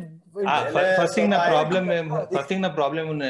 [1.01, 3.25] ఫస్ట్ థింగ్ నా ప్రాబ్లం ఫస్ట్ థింగ్ నా ప్రాబ్లం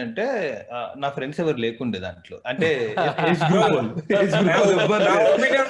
[0.75, 2.41] ఆ, నా ఫ్రెండ్స్ ఎవరు లేకుండే దాంట్లో.
[2.47, 2.95] అంటే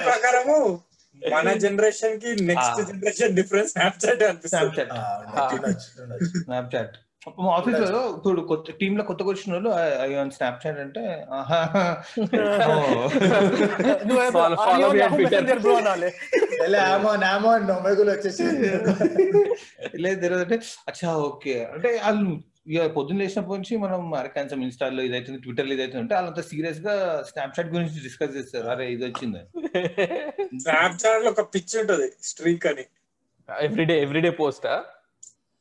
[0.05, 0.79] ప్రకారము
[1.31, 2.79] మన జనరేషన్కి next.
[2.83, 4.23] Generation difference Snapchat
[6.43, 6.95] Snapchat
[7.39, 9.71] మా ఆఫీస్లో ఇప్పుడు కొత్త టీమ్లో కొత్తగా వచ్చిన వాళ్ళు
[10.31, 11.01] స్నాప్చాట్ అంటే
[17.21, 18.45] నామో అని నొమ్మెగులు వచ్చేసి
[19.97, 20.57] లేదు తెలియదు అంటే
[20.89, 21.55] అచ్చా ఓకే.
[21.73, 22.29] అంటే వాళ్ళు
[22.67, 27.99] ఇక పొద్దున్న లేచినప్పటి నుంచి మనం అరకాన్సం ఇన్స్టాల్లో ఇదైతుంది ట్విట్టర్ ఇదైతుంది అంటే వాళ్ళంతా సీరియస్గా స్నాప్చాట్ గురించి
[28.03, 28.67] డిస్కస్ చేస్తారు.
[28.67, 29.39] అరే ఇది వచ్చింది.
[30.59, 32.85] స్నాప్చాట్లో ఒక పిచ్ ఉంటది స్ట్రీక్ అని.
[33.61, 34.85] Everyday everyday పోస్టా?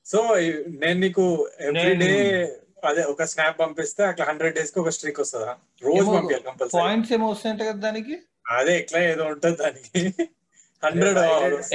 [0.06, 0.28] సో
[0.68, 2.48] నేను నీకు ఎవ్రీ డే నేను-
[2.88, 5.56] అదే ఒక స్నాప్ పంపిస్తే అట్లా హండ్రెడ్ డేస్కి ఒక స్ట్రీక్ వస్తుందా?
[5.82, 6.80] రోజు పంపించాలి కంపల్సరీ.
[6.82, 8.18] పాయింట్స్ ఏమో వస్తాయంట కదా దానికి?
[8.50, 10.28] అదే ఎట్లా ఏదో ఉంటది దానికి.
[10.82, 11.18] హండ్రెడ్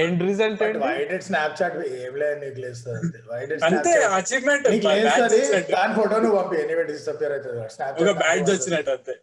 [0.02, 0.80] ఎండ్ రిజల్ట్ ఏంటి?
[0.84, 5.40] వైడెడ్ స్నాప్ చాట్ ఏం లేదు నీకు లేస్తుంది వైడెడ్ అంతే అచీవ్మెంట్ నీకు లేస్తుంది
[5.74, 6.84] దాని ఫోటో నువ్వు పంపి ఎనీవే
[7.28, 9.16] అవుతుంది స్నాప్ ఒక బ్యాడ్జ్ వచ్చినట్టు అంతే.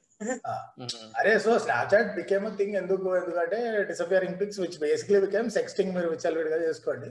[1.20, 3.08] అరే so Snapchat became thing ఎందుకు?
[3.20, 3.58] ఎందుకంటే
[3.90, 7.10] disappearing pics which basically became sexting మీరు విచ్చలవిడిగా చేసుకోండి.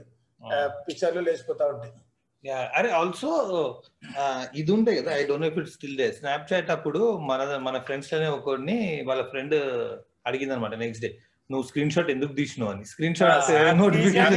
[0.88, 1.94] పిక్చర్లు లేచిపోతా ఉంటాయి.
[2.44, 3.30] Yeah, అరే ఆల్సో
[4.60, 6.06] ఇది ఉండే కదా I don't know if it still the
[6.50, 7.00] Snapchat అప్పుడు
[7.30, 8.76] మన మన ఫ్రెండ్స్లోనే ఒకరిని
[9.08, 9.56] వాళ్ళ ఫ్రెండ్
[10.28, 11.10] అడిగింది అనమాట నెక్స్ట్ డే
[11.50, 14.34] నువ్వు స్క్రీన్ షాట్ ఎందుకు తీసినావు అని స్క్రీన్ షాట్ Ah, నోటిఫికేషన్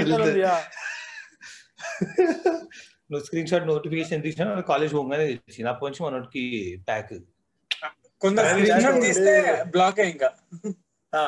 [3.10, 6.44] నువ్వు స్క్రీన్ షాట్ నోటిఫికేషన్ తీసినా కాలేజ్ పోగానే తెచ్చింది అప్పటి నుంచి మనకి
[6.88, 7.12] ప్యాక్
[8.22, 9.34] కొందరు అది స్క్రీన్ షాట్ ఉండే- తీస్తే
[9.74, 10.30] బ్లాక్ ఇంకా
[11.14, 11.24] ఆ,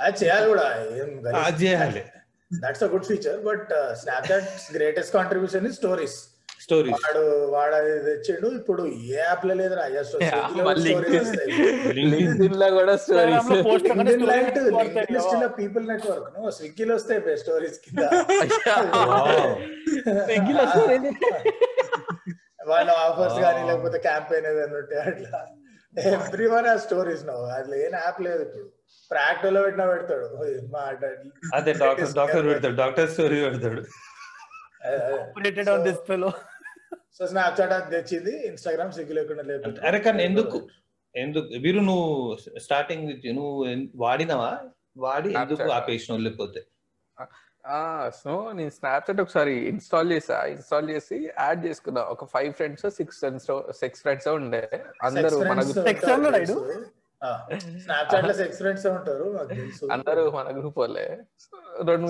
[0.00, 0.64] అది చేయాలి కూడా
[0.96, 1.10] ఏం
[1.42, 2.02] అది చేయాలి
[2.50, 3.70] that's a good feature but
[4.30, 6.16] Snapchat greatest contribution is stories
[6.62, 8.54] stories వాడు వాడు అది తెచ్చిండు.
[8.54, 10.02] ఇప్పుడు ఏ యాప్లో లేదురా అయ్యా
[10.64, 11.30] మళ్ళీ స్టోరీస్
[11.96, 12.60] లింక్డ్ఇన్.
[12.60, 13.44] లో కూడా స్టోరీస్
[15.58, 17.98] పీపుల్ నెట్వర్క్ నువ్వు స్విగ్గీలో వస్తాయి స్టోరీస్ కింద.
[20.26, 20.66] స్విగ్గీలో.
[22.68, 23.40] వాళ్ళ ఆఫర్స్.
[23.40, 25.46] కానీ లేకపోతే క్యాంపెయిన్ ఏదైనా ఉంటే అట్లా.
[26.12, 28.70] ఎవ్రీ వన్ ఆ స్టోరీస్ నో అట్లా ఏం యాప్ లేదు ఇప్పుడు.
[29.10, 30.26] ప్రాక్టోలో పెట్టినా పెడతాడు.
[31.54, 32.74] అదే డాక్టర్ డాక్టర్ పెడతాడు.
[32.74, 33.82] డాక్టర్ స్టోరీ పెడతాడు.
[35.16, 36.32] Operated on this fellow
[37.18, 37.26] so
[37.60, 40.68] Snapchat అది తెచ్చింది ఇన్స్టాగ్రామ్ స్విగ్గీ లేకుండా లేదు అరే కానీ ఎందుకు?
[41.14, 41.48] ఎందుకు?
[41.60, 44.58] వీరు నువ్వు స్టార్టింగ్ నువ్వు వాడినవా?
[44.96, 45.72] వాడి ఎందుకు Snapchat.
[45.72, 46.60] ఆపేసినావు లేకపోతే?
[47.66, 50.44] ఆ సో నేను స్నాప్చాట్ ఒకసారి ఇన్స్టాల్ చేసా.
[50.44, 52.02] ఇన్స్టాల్ చేసి యాడ్ చేసుకున్నా.
[52.14, 54.64] ఒక five friends six friends six friends ఉండే.
[55.02, 55.60] అందరూ మన
[57.22, 57.80] గ్రూప్ Sex friend ఉన్నాడా ఈడు?
[57.80, 61.06] స్నాప్ చాట్లో సెక్స్ ఫ్రెండ్స్ ఉంటారు తెలుసు అందరూ మన గ్రూప్ వాళ్ళే
[61.86, 62.06] రెండు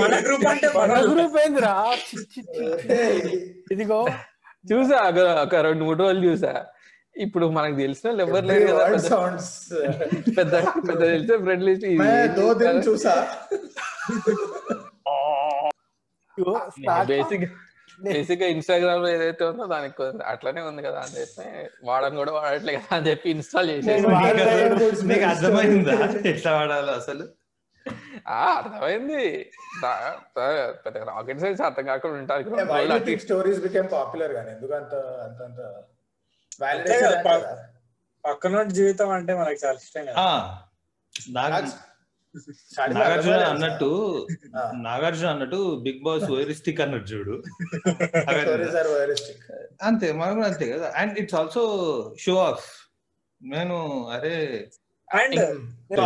[0.00, 0.92] మన గ్రూప్ అంటే మన.
[1.08, 1.74] గ్రూప్ ఏందిరా.
[3.72, 4.00] ఇదిగో
[4.64, 4.98] చూసా
[5.42, 6.52] ఒక రెండు మూడు రోజులు చూసా
[7.16, 9.50] ఇప్పుడు మనకు తెలిసిన వాళ్ళు ఎవరు లేరు కదా పెద్ద- సౌండ్స్
[10.38, 10.54] పెద్ద
[10.88, 11.86] పెద్ద తెలిసిన ఫ్రెండ్ లిస్ట్
[12.88, 13.14] చూసా
[17.06, 17.44] బేసిక్
[18.02, 21.42] బేసిక్గా ఇన్స్టాగ్రామ్లో ఏదైతే ఉందో దానికి అట్లనే ఉంది కదా అని చెప్పి
[21.84, 24.06] వాడని కూడా వాడట్లే కదా అని చెప్పి ఇన్స్టాల్ చేసేసి.
[25.06, 26.28] నీకు అర్థమైందా?
[26.28, 27.28] ఎట్లా వాడాలో అసలు?
[28.28, 29.50] ఆ అర్థమైంది.
[30.86, 33.18] పెద్ద రాకెట్ సైన్స్ అర్థం కాకుండా ఉంటారు.
[33.18, 35.60] స్టోరీస్ బికేమ్ పాపులర్ గానీ ఎందుకంత అంత అంత
[38.24, 40.24] పక్కన జీవితం అంటే మనకి చాలా ఇష్టం కదా.
[42.94, 44.26] నాగార్జున అన్నట్టు
[44.84, 47.42] నాగార్జున అన్నట్టు బిగ్ బాస్ వైరిస్టిక్ అన్నట్టు చూడు.
[49.88, 50.92] అంతే మనం కూడా అంతే కదా.
[50.96, 51.60] And it's also
[52.18, 52.88] show off
[53.40, 54.68] నేను అరే
[55.08, 55.40] అండ్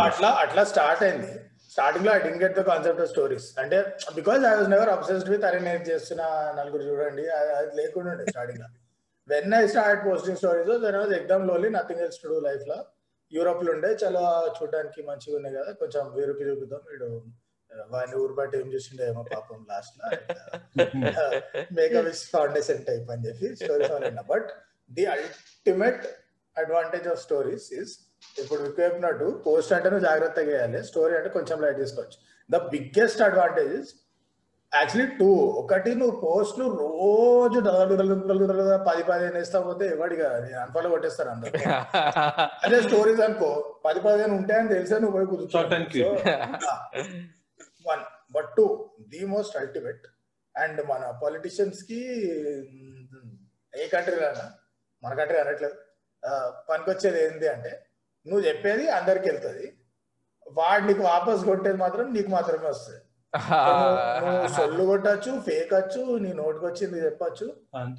[0.05, 1.39] అట్లా అట్లా స్టార్ట్ అయింది.
[1.71, 5.45] స్టార్టింగ్లో I didn't get the concept of stories అంటే because I was never obsessed with
[5.45, 6.21] అరే నేను చేస్తున్న
[6.59, 8.65] నలుగురు చూడండి అది లేకుండా స్టార్టింగ్లో.
[9.27, 12.85] When I start posting stories then was exam lonely nothing else to do లైఫ్లో.
[13.37, 14.21] యూరోప్లో ఉండే చాలా
[14.57, 15.71] చూడడానికి మంచిగా ఉన్నాయి కదా.
[15.81, 17.09] కొంచెం వీరుకి చూపిద్దాం వీడు
[17.93, 20.05] వాడిని ఊరు బట్టి ఏం చూసిండే ఏమో పాపం లాస్ట్లో.
[21.77, 24.49] మేకప్ ఇస్ ఫౌండేషన్ టైప్ అని చెప్పి stories but
[24.91, 26.05] the ultimate
[26.55, 27.93] advantage of stories is
[28.41, 32.17] ఇప్పుడు చెప్పినట్టు పోస్ట్ అంటే నువ్వు జాగ్రత్తగా వేయాలి స్టోరీ అంటే కొంచెం లైట్ తీసుకోవచ్చు.
[32.49, 33.91] The biggest advantage is
[34.75, 35.27] actually two
[35.59, 37.59] ఒకటి నువ్వు పోస్ట్లు రోజు
[38.87, 40.27] పది పదిహేను వేస్తా పోతే ఎవడిగా
[40.61, 41.51] అన్ఫాలో కొట్టేస్తారు అందరు
[42.65, 43.49] అదే స్టోరీస్ అనుకో.
[43.85, 44.99] పది పదిహేను ఉంటాయని తెలిసే?
[44.99, 45.27] నువ్వు పోయి
[45.93, 46.27] cute.
[47.85, 48.65] One but two
[49.09, 50.05] the most ultimate
[50.55, 51.99] and మన పొలిటిషియన్స్కి
[53.73, 54.45] ఏ కంట్రీలోనా
[55.03, 55.77] మన కంట్రీ అనట్లేదు.
[56.69, 57.71] పనికొచ్చేది ఏంటి అంటే
[58.25, 59.65] నువ్వు చెప్పేది అందరికి వెళ్తుంది.
[60.51, 63.01] వాడు నీకు వాపస్ కొట్టేది మాత్రం నీకు మాత్రమే వస్తుంది.
[64.57, 67.47] సొల్లు కొట్టచ్చు ఫేక్ వచ్చు నీ నోటికి వచ్చింది చెప్పొచ్చు.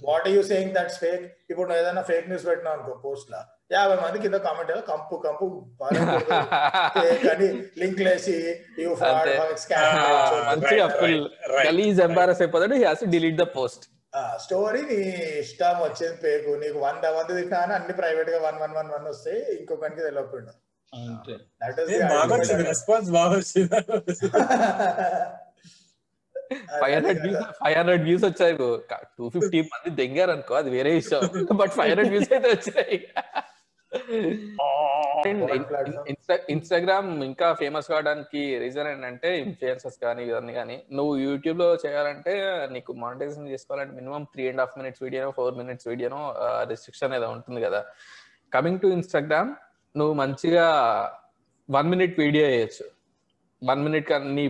[0.09, 3.41] What you saying that's fake ఇప్పుడు నువ్వు ఏదైనా ఫేక్ న్యూస్ పెట్టినావు అనుకో పోస్ట్ లా.
[3.73, 5.47] యాభై మంది కింద కామెంట్ కంపు కంపు
[6.99, 7.49] ఫేక్ అని
[7.83, 8.37] లింక్ లేసి
[8.85, 8.91] you.
[9.65, 9.93] Scam
[13.15, 13.85] delete the post
[14.43, 14.99] story నీ
[15.41, 19.41] ఇష్టం వచ్చేది పేకు నీకు వంద మంది తిట్టినా అని అన్ని ప్రైవేట్గా వన్ వన్ వన్ వన్ వస్తాయి
[19.57, 20.53] ఇంకొకరికి తెలియకుండా.
[20.93, 21.35] అంతే.
[22.13, 23.69] బాగా వచ్చింది రెస్పాన్స్ బాగా వచ్చింది
[26.81, 28.57] five hundred views five hundred views వచ్చాయి.
[29.17, 31.21] టూ ఫిఫ్టీ మంది దెంగారు అనుకో అది వేరే విషయం.
[31.61, 33.09] బట్ ఫైవ్ హండ్రెడ్ వ్యూస్ అయితే వచ్చాయి.
[36.49, 43.49] ఇన్స్టాగ్రామ్ ఇంకా ఫేమస్ కావడానికి రీజన్ ఏంటంటే ఇన్ఫ్లుయెన్సర్స్ కానీ ఇవన్నీ కానీ నువ్వు యూట్యూబ్లో చేయాలంటే నీకు మానిటైజేషన్
[43.49, 46.35] చేసుకోవాలంటే minimum three and half minutes వీడియోనో four minutes వీడియోనో
[46.71, 47.85] రిస్ట్రిక్షన్ ఏదో ఉంటుంది కదా.
[48.53, 49.57] కమింగ్ టు ఇన్స్టాగ్రామ్
[49.99, 50.67] నువ్వు మంచిగా
[51.69, 52.87] వన్ మినిట్ వీడియో వేయచ్చు
[53.63, 54.45] వన్ మినిట్ కన్నా నీ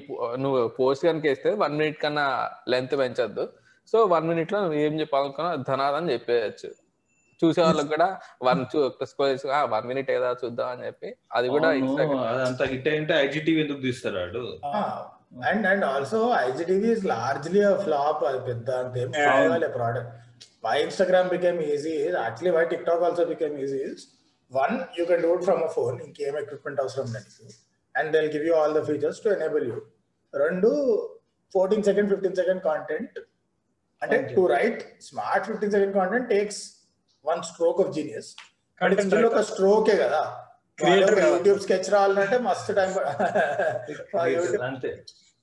[0.44, 2.24] నువ్వు పోస్ట్ కనుక వేస్తే వన్ మినిట్ కన్నా
[2.72, 3.44] లెంత్ పెంచొద్దు.
[3.92, 6.70] సో వన్ మినిట్లో నువ్వు ఏం చెప్పాలనుకున్నా ధనాదని చెప్పేయచ్చు.
[7.40, 8.08] చూసే వాళ్ళకి కూడా
[8.48, 8.62] వన్
[9.74, 11.08] వన్ మినిట్ ఏదా చూద్దాం అని చెప్పి.
[11.38, 11.68] అది కూడా
[12.32, 14.44] అదంతా హిట్ అయింటే ఐజీటీవీ ఎందుకు తీస్తారు వాడు?
[15.50, 18.94] And and also IGTV is largely flop అది పెద్ద అంత.
[19.76, 20.12] Product
[20.66, 23.80] why Instagram became easy actually why TikTok also became easy
[24.52, 27.30] one you can do it from a phone ఇంకేం ఎక్విప్మెంట్ అవసరం లేదు
[27.94, 29.76] and they'll give you all the features to enable you
[30.34, 30.70] రెండు
[31.54, 33.16] fourteen second fifteen second content
[34.02, 36.60] అంటే to write smart fifteen second content takes
[37.24, 38.30] one stroke of genius
[39.28, 39.40] ఒక.
[39.50, 40.22] స్ట్రోకే కదా.
[41.28, 42.90] YouTube sketch రావాలంటే మస్తు టైం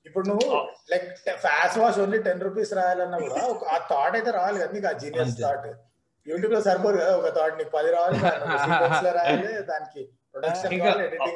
[0.06, 0.46] ఇప్పుడు నువ్వు
[0.90, 1.06] like
[1.44, 4.94] fast wash only ten rupees రాయాలన్నా కూడా ఒక ఆ థాట్ అయితే రావాలి కదా నీకు ఆ
[5.02, 5.34] జీనియస్.
[5.40, 5.66] థాట్
[6.26, 10.02] యూట్యూబ్లో సరిపోదు కదా ఒక థాట్ నీకు పది రావాలి దానికి ఒక sequence లో రాయాలి దానికి
[10.34, 10.92] ప్రొడక్షన్ ఇంకా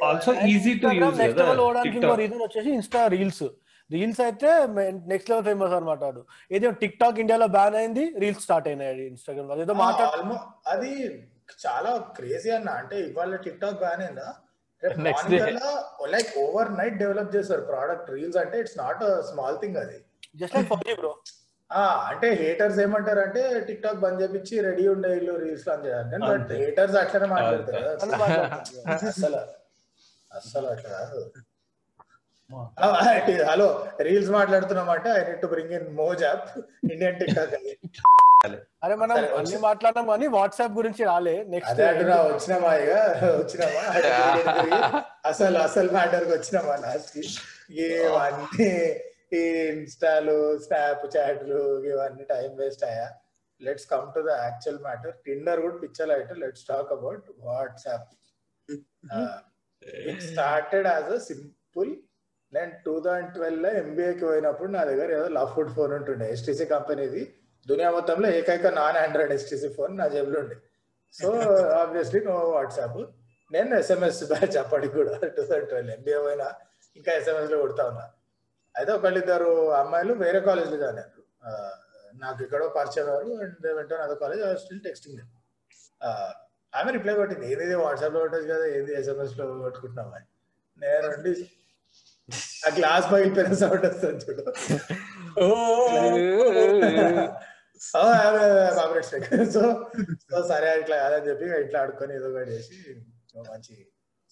[0.09, 2.21] also easy to use next కదా లెవెల్ ఓవడానికి ఇంకో TikTok.
[2.23, 3.45] రీజన్ వచ్చేసి ఇన్స్టా రీల్స్
[3.91, 4.49] రీల్స్ అయితే
[5.13, 6.03] నెక్స్ట్ లెవెల్ ఫేమస్ అనమాట
[6.57, 10.37] ఏదో టిక్ టాక్ ఇండియాలో బ్యాన్ అయింది రీల్స్ స్టార్ట్ అయినాయి ఇన్స్టాగ్రామ్ అదేదో మాట్లాడు
[10.75, 10.91] అది
[11.65, 14.29] చాలా క్రేజీ అన్న అంటే ఇవాళ టిక్ టాక్ బ్యాన్ అయిందా.
[16.15, 19.99] లైక్ ఓవర్ నైట్ డెవలప్ చేస్తారు ప్రోడక్ట్ రీల్స్ అంటే ఇట్స్ నాట్ స్మాల్ థింగ్ అది.
[20.35, 21.13] జస్ట్ లైక్ పబ్జీ బ్రో
[22.09, 26.53] అంటే హేటర్స్ ఏమంటారు అంటే టిక్ టాక్ బంద్ చేపించి రెడీ ఉండే ఇల్లు రీల్స్ లాంచ్ చేయాలి బట్.
[26.61, 27.85] హేటర్స్ అట్లనే మాట్లాడతారు.
[29.11, 29.41] అసలు
[30.31, 30.67] అసలు.
[30.69, 31.21] అట్లా కాదు.
[33.49, 33.67] హలో
[34.01, 36.47] రీల్స్ మాట్లాడుతున్నాం అంటే I need to bring in Moj app
[36.93, 37.73] Indian TikTok అని.
[38.85, 41.37] అరే మనం అన్ని మాట్లాడినాం కానీ వాట్సాప్ గురించి రాలే.
[41.55, 41.81] నెక్స్ట్
[42.29, 42.93] వచ్చినామా ఇక?
[43.39, 43.83] వచ్చినామా?
[45.31, 47.23] అసలు అసలు మ్యాటర్ వచ్చినామా లాస్ట్కి?
[47.79, 48.69] ఇవన్నీ
[49.33, 49.41] ఈ
[49.73, 51.61] ఇన్స్టాలు స్నాప్ చాట్లు
[51.91, 53.09] ఇవన్నీ టైం వేస్ట్ అయ్యా.
[53.61, 58.11] Let's come to the actual matter Tinder కూడా పిచ్చర్ అయితే let's talk about WhatsApp
[60.11, 61.91] it started as a simple
[62.53, 66.27] నేను టూ థౌజండ్ ట్వెల్వ్లో ఎంబీఏకి పోయినప్పుడు నా దగ్గర ఏదో లవ్ ఫుడ్ ఫోన్ ఉంటుండే.
[66.35, 67.23] ఎస్టీసీ కంపెనీది
[67.67, 70.57] దునియా మొత్తంలో ఏకైక నాన్ ఆండ్రాయిడ్ ఎస్టీసీ ఫోన్ నా జేబులో ఉండే.
[71.15, 71.29] సో
[71.83, 73.01] ఆబ్వియస్లీ నో వాట్సాప్
[73.51, 76.49] నేను ఎస్ఎంఎస్ బ్యాచ్ అప్పటికి కూడా టూ థౌసండ్ ట్వెల్వ్ ఎంబీఏ పోయినా.
[76.97, 78.07] ఇంకా ఎస్ఎంఎస్లో కొడతా ఉన్నా.
[78.79, 81.23] అయితే ఒకళ్ళిద్దరు అమ్మాయిలు వేరే కాలేజ్లో జాయిన్ అయ్యారు.
[81.43, 81.49] ఆ,
[82.17, 85.19] నాకు ఎక్కడో పరిచయం అయ్యారు and went other college still texting
[86.73, 90.27] ఆమె రిప్లై కొట్టింది ఏది వాట్సాప్లో కొట్టచ్చు కదా ఏది ఎస్ఎంఎస్లో కొట్టుకుంటున్నాం అని.
[90.79, 91.07] నేను
[92.63, 94.43] ఆ గ్లాస్ పగిలిపోయిన సౌండ్ వస్తుంది చూడు.
[99.53, 99.61] సో
[100.29, 102.77] సో సరే ఇట్లా కాదని చెప్పి ఇట్లా ఆడుకొని ఏదో ఒకటి చేసి
[103.49, 103.75] మంచి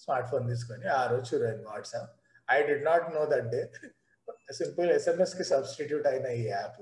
[0.01, 2.11] స్మార్ట్ ఫోన్ తీసుకొని ఆ రోజు చూడండి WhatsApp.
[2.49, 3.61] I did not know that day
[4.49, 6.81] simple ఎస్ఎంఎస్కి substitute అయిన ఈ యాప్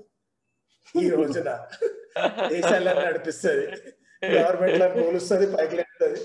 [0.95, 1.51] ఈ రోజున
[2.51, 3.67] దేశాలను నడిపిస్తుంది
[4.23, 6.21] గవర్నమెంట్లను పోలుస్తుంది పైకి లేస్తుంది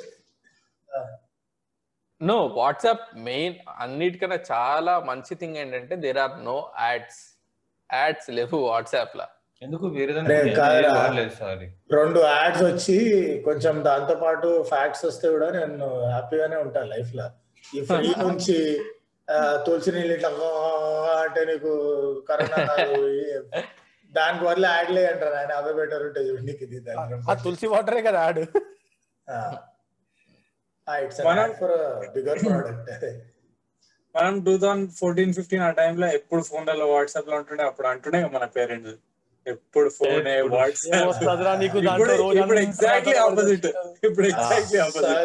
[2.21, 7.21] నో వాట్సాప్ మెయిన్ అన్నిటికన్నా చాలా మంచి థింగ్ ఏంటంటే there are no ads
[7.89, 9.27] ads లేవు వాట్సాప్ లా
[9.61, 9.85] ఎందుకు
[11.93, 12.97] రెండు యాడ్స్ వచ్చి
[13.43, 17.25] కొంచెం దాంతో పాటు ఫ్యాక్ట్స్ వస్తే కూడా నేను హ్యాపీగానే ఉంటాను లైఫ్లో.
[17.65, 18.57] ఈ ఫ్రీ నుంచి
[19.65, 20.29] తులసి నీళ్ళు ఇట్లా
[21.21, 21.71] అంటే నీకు
[22.29, 22.59] కరోనా
[24.13, 25.51] దానికి వల్ల యాడ్లే అంటారు ఆయన.
[25.59, 26.77] అవే బెటర్ ఉంటాయి చూడు నీకు ఇది
[27.27, 28.43] ఆ తులసి వాటరే కదా ఆడు
[31.27, 31.75] మనం- ఫర్
[32.15, 33.05] బిగర్ ప్రోడక్ట్
[34.15, 38.95] మనం టూ థౌసండ్ ఫోర్టీన్ ఫిఫ్టీన్ ఆ టైంలో ఎప్పుడు ఫోన్లలో వాట్సాప్లో ఉంటుండే అప్పుడు అంటుండే మన పేరెంట్స్
[39.45, 40.27] ఎప్పుడు ఫోన్
[42.41, 43.67] ఇప్పుడు ఎగ్జాక్ట్లీ ఆపోజిట్
[44.03, 45.15] ఇప్పుడు ఎగ్జాక్ట్లీ ఆపోజిట్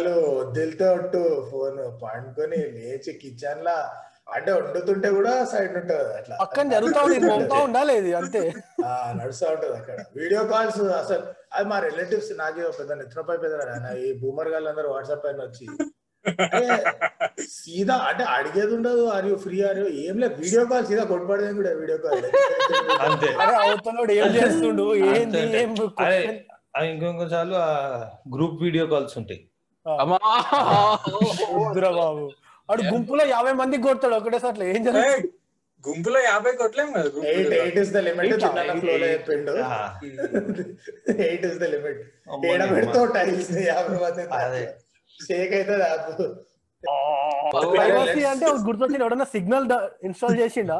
[0.94, 3.76] ఒట్టు ఫోన్ పండుకొని లేచి కిచెన్ లా
[4.34, 6.34] అంటే వండుతుంటే కూడా సైడ్ ఉంటది అట్లా.
[6.36, 7.16] పక్కన జరుగుతా ఉంది
[7.58, 8.40] ఉండాలి ఇది అంతే.
[8.84, 9.98] ఆ, నడుస్తా ఉంటది అక్కడ.
[10.16, 13.54] వీడియో కాల్స్ అసలు అది మా రిలేటివ్స్ నాకు పెద్ద నిద్రపై పెద్ద
[14.00, 15.66] ఈ బూమర్ గాళ్ళందరూ వాట్సాప్ పైన వచ్చి
[17.56, 19.02] సీదా అంటే అడిగేది ఉండదు.
[19.16, 20.34] Are you free are you ఏం లేదు.
[20.44, 22.24] వీడియో కాల్ సీదా కొట్టుపడేది కూడా వీడియో కాల్
[23.06, 23.28] అంతే.
[23.44, 24.86] అరే అవతలోడు ఏం చేస్తుండు?
[25.10, 25.42] ఏంది?
[25.42, 25.60] అంతే.
[25.62, 25.70] ఏం
[26.06, 26.20] అదే
[26.78, 27.70] అవి ఇంకొక చాలు ఆ
[28.34, 29.40] గ్రూప్ వీడియో కాల్స్ ఉంటాయి.
[32.02, 32.24] బాబు.
[32.68, 34.64] వాడు గుంపులో యాభై మందికి కొడతాడు ఒకటేసారి అట్లా.
[34.74, 35.28] ఏం జరుగుతుంది?
[35.84, 39.54] గుంపులో యాభై కొట్టలేం కదా ఎయిట్ ఇస్ ద లిమిట్ చెప్పిండు.
[41.26, 42.00] ఎయిట్ ఇస్ ద లిమిట్
[42.32, 44.22] అమ్మో, ఏడ పెడతావు టైల్స్ యాభై మంది.
[44.38, 44.62] అదే.
[45.20, 46.10] షేక్ అవుతుంది యాప్
[47.74, 49.66] ప్రైవసీ అంటే గుర్తొచ్చిన ఎవడన్నా సిగ్నల్
[50.08, 50.78] ఇన్స్టాల్ చేసిండా?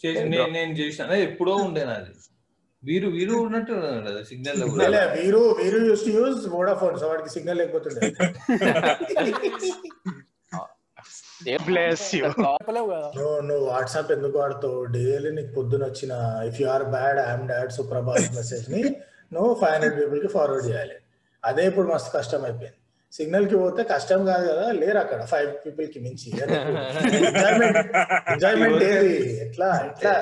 [0.00, 1.04] చేసి నేను నేను చేసిన.
[1.08, 2.12] అదే ఎప్పుడో ఉండే నాది.
[2.82, 3.74] వీరు వీరు ఉన్నట్టు
[4.30, 4.58] సిగ్నల్
[5.20, 8.00] వీరు వీరు use to use Vodafone so వాడికి సిగ్నల్ లేకపోతుండే.
[13.16, 14.78] నువ్వు నువ్వు వాట్సాప్ ఎందుకు వాడుతావు?
[14.94, 16.12] డైలీ నీకు పొద్దున వచ్చిన
[16.48, 18.82] if you are bad I'm dad Suprabhat మెసేజ్ని
[19.36, 20.96] నువ్వు ఫైవ్ హండ్రెడ్ పీపుల్కి ఫార్వర్డ్ చేయాలి.
[21.44, 22.78] అదే ఇప్పుడు మస్తు కష్టం అయిపోయింది
[23.12, 26.28] సిగ్నల్కి పోతే కష్టం కాదు కదా లేరు అక్కడ ఫైవ్ పీపుల్కి మించి
[28.32, 29.14] ఎంజాయ్మెంట్ ఏది?
[29.44, 30.12] ఎట్లా ఎట్లా.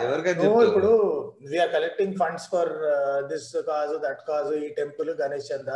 [0.69, 0.91] ఇప్పుడు
[1.47, 2.71] we're collecting funds for
[3.33, 5.73] this cause that cause ఈ టెంపుల్ గణేష్ చంద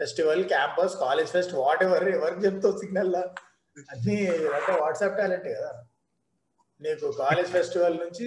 [0.00, 1.54] festival campus college fest
[1.86, 3.22] whatever ఎవరికి చెప్తావు సిగ్నల్ లా?
[3.88, 4.16] అన్ని
[4.56, 5.70] అంటే వాట్సాప్ టాలెంట్ కదా.
[6.80, 8.26] నీకు కాలేజ్ ఫెస్టివల్ నుంచి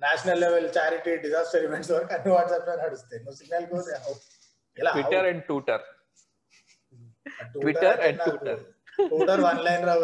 [0.00, 3.20] national level charity disaster events వరకు అన్ని వాట్సాప్లో నడుస్తాయి.
[3.24, 3.66] నువ్వు సిగ్నల్
[4.76, 4.92] ఎలా?
[4.94, 5.84] Twitter and tutor
[7.56, 8.56] Twitter and Twitter.
[8.98, 9.94] Twitter one line రా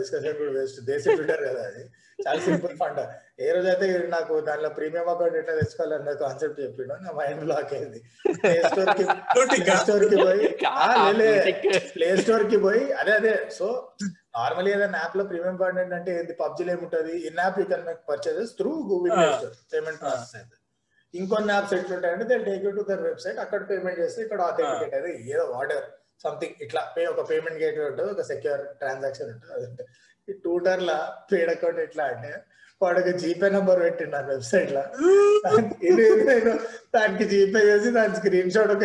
[0.00, 1.80] డిస్కషన్ కూడా వేస్ట్ దేశ ట్విట్టర్ కదా అది.
[2.18, 3.00] చాలా సింపుల్ ఫండ్
[3.44, 8.00] ఏ రోజైతే వీడు నాకు దానిలో ప్రీమియం అకౌంట్ ఎట్లా తెచ్చుకోవాలన్న కాన్సెప్ట్ చెప్పిండు నా మైండ్ బ్లాక్ అయింది.
[8.38, 10.46] ప్లే స్టోర్కి ప్లే స్టోర్కి పోయి
[11.96, 12.58] ప్లే స్టోర్కి?
[12.66, 13.34] పోయి అదే అదే.
[13.58, 13.66] సో
[14.38, 16.34] నార్మల్ ఏదైనా యాప్లో ప్రీమియం కంటెంట్ అంటే ఏంది?
[16.42, 17.14] పబ్జీలో ఏముంటది?
[17.28, 20.56] In app you can make purchases through Google Play Store payment process అయితే.
[21.14, 25.12] ఇంకొన్ని apps ఎట్లుంటాయంటే they take you to their website అక్కడ పేమెంట్ చేస్తే ఇక్కడ ఆథెంటికేట్ అయితే
[25.34, 25.86] ఏదో ఆర్డర్
[26.20, 29.84] సంథింగ్ ఇట్లా పే ఒక పేమెంట్ గేట్ ఉంటుంది ఒక సెక్యూర్ ట్రాన్సాక్షన్ ఉంటుంది అదంటే
[30.28, 30.98] ఈ టూటర్ లా
[31.32, 32.32] పేడ్ అకౌంట్ ఎట్లా అంటే
[32.80, 34.82] వాడు ఒక జీపే నంబర్ పెట్టిండు ఆ వెబ్సైట్లో.
[36.94, 38.84] దానికి జీపే చేసి దాని స్క్రీన్ షాట్ ఒక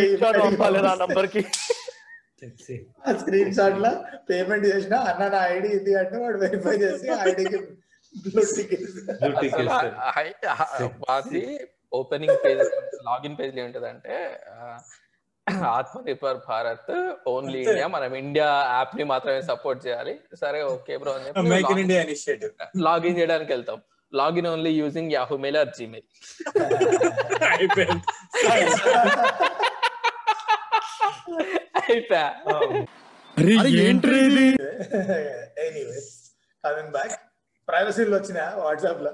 [3.04, 3.92] ఆ స్క్రీన్ షాట్లో
[4.30, 7.60] పేమెంట్ చేసిన అన్న నా ఐడి ఇది అంటే వాడు వెరిఫై చేసి ఐడికి.
[11.10, 11.44] అది
[11.94, 12.64] ఓపెనింగ్ పేజ్
[13.08, 14.16] లాగిన్ పేజ్ ఏంటంటే
[15.52, 17.60] ఆత్మ నిర్భర్ భారత్ ఓన్లీ.
[17.62, 17.88] ఇండియా.
[17.88, 20.20] మనం ఇండియా యాప్ని మాత్రమే సపోర్ట్ చేయాలి.
[20.42, 22.52] సరే ఓకే బ్రో అని మేక్ ఇన్ చెప్పి ఇండియా ఇనిషియేటివ్.
[22.78, 23.82] లాగిన్ చేయడానికి వెళ్తాం.
[24.14, 26.08] Login only using Yahoo mail or Gmail.
[31.88, 32.34] అయిపోయా
[35.66, 36.12] ఎనీవేస్
[36.66, 37.16] కమింగ్ బ్యాక్
[37.68, 39.14] ప్రైవసీలో వచ్చిన వాట్సాప్లో.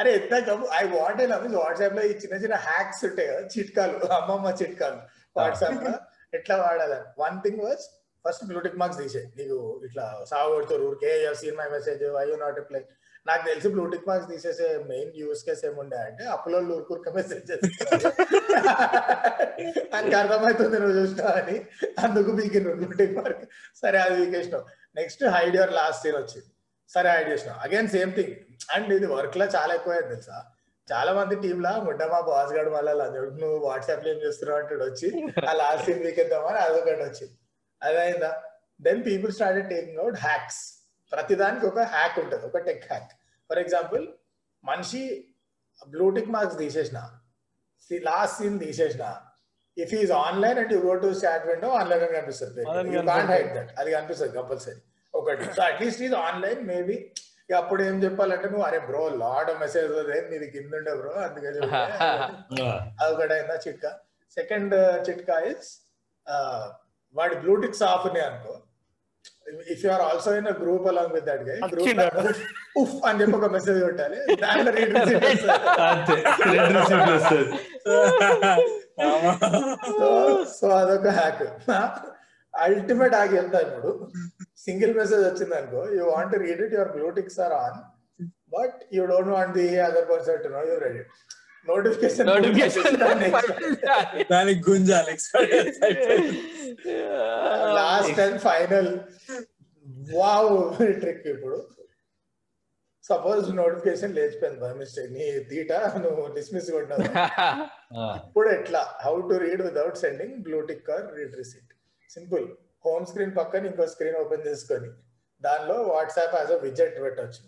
[0.00, 4.12] అరే ఎంత కబు ఐ వాంట్ లవ్ వాట్సాప్లో ఈ చిన్న చిన్న హ్యాక్స్ ఉంటాయి కదా చిట్కాలు.
[4.12, 5.19] అమ్మమ్మ చిట్కాలు.
[5.36, 5.92] వాట్సాప్లో
[6.38, 7.08] ఎట్లా వాడాలని?
[7.24, 7.84] One thing was
[8.24, 11.10] first blue tick marks తీసే నీకు ఇట్లా సాగు కొడుతారు ఊరికే
[11.42, 12.82] seen my message I you not reply
[13.28, 17.50] నాకు తెలిసి బ్లూటిక్ మార్క్స్ తీసేసే మెయిన్ యూస్ కేస్ ఏముండే అంటే అప్పులో ఊరుకూరుక మెసేజ్
[19.94, 21.56] ఆయనకి అర్థమవుతుంది నువ్వు చూసినావు అని.
[22.04, 23.44] అందుకు బీకిన బ్లూటిక్ మార్క్
[23.82, 24.64] సరే అది బీకేసినావు
[25.00, 26.48] next hide your last seen వచ్చింది.
[26.90, 28.32] సరే హైడ్ చేసినావు అగైన్ సేమ్ థింగ్
[28.74, 30.38] అండ్ ఇది వర్క్లో చాలా ఎక్కువ తెలుసా?
[30.90, 32.92] చాలా మంది టీమ్ లా ముడ్డ మా బాస్ గడు మళ్ళీ
[33.42, 34.58] నువ్వు వాట్సాప్లో ఏం చేస్తున్నావు?
[34.62, 35.08] అంటాడు వచ్చి
[35.50, 37.34] ఆ లాస్ట్ సీన్ వీకెద్దామని అదొకటి వచ్చింది
[37.82, 38.30] అదైందా?
[38.80, 40.60] Then people started taking out hacks
[41.12, 43.10] ప్రతిదానికి ఒక హ్యాక్ ఉంటుంది ఒక టెక్ హ్యాక్
[43.50, 44.04] ఫర్ ఎగ్జాంపుల్
[44.64, 45.02] మనిషి
[45.94, 46.98] బ్లూటిక్ మార్క్స్ తీసేసిన
[47.90, 49.04] లాస్ట్ సీన్ తీసేసిన
[49.76, 52.60] if is online and you go to chat window online అని కనిపిస్తుంది.
[52.62, 53.32] యూ కాంట్ కనిపిస్తుంది.
[53.32, 54.80] హైడ్ దట్ అది కనిపిస్తుంది కంపల్సరీ
[55.14, 55.44] ఒకటి.
[55.56, 56.96] So at least is online maybe
[57.54, 59.92] అప్పుడు ఏం చెప్పాలంటే నువ్వు అరే బ్రో లాడ్ మెసేజ్
[60.30, 61.80] నీది కింద ఉండే బ్రో అందుకే చెప్పలే.
[63.02, 63.90] అదొకటి అయిందా చిట్కా.
[64.36, 64.74] సెకండ్
[65.08, 65.70] చిట్కా ఇస్
[67.14, 68.54] వాడి బ్లూటిక్స్ ఆఫ్ ఉన్నాయి అనుకో.
[69.70, 71.56] If you are also in group along with that guy?
[71.72, 72.00] Group
[72.78, 74.18] ఉఫ్ అని చెప్పి ఒక మెసేజ్ కొట్టాలి.
[74.36, 75.10] దాంట్లో రెండు
[80.44, 81.42] సో అదొక హ్యాక్
[82.54, 83.90] అల్టిమేట్ హ్యాక్ చెప్తా ఇప్పుడు
[84.66, 87.78] సింగిల్ మెసేజ్ వచ్చింది అనుకో you want read it your blue ticks are on
[88.56, 91.12] but you don't want the other person to know you read it
[91.66, 92.94] notification notification
[94.30, 95.14] దానికి గుంజాలి.
[97.78, 98.90] Last and final
[100.14, 100.54] wow
[101.02, 101.58] trick ఇప్పుడు.
[103.04, 105.70] Suppose notification లేచిపోయింది by mistake నీ తీట
[106.04, 107.04] నువ్వు dismiss కొట్టినావు.
[108.24, 108.82] ఇప్పుడు ఎట్లా?
[109.04, 111.72] How to read without sending blue tick or read receipt
[112.10, 112.44] simple
[112.84, 114.90] home screen పక్కన ఇంకో స్క్రీన్ ఓపెన్ చేసుకొని
[115.42, 117.42] దానిలో వాట్సాప్ యాజ్ అ విజెట్ పెట్టవచ్చు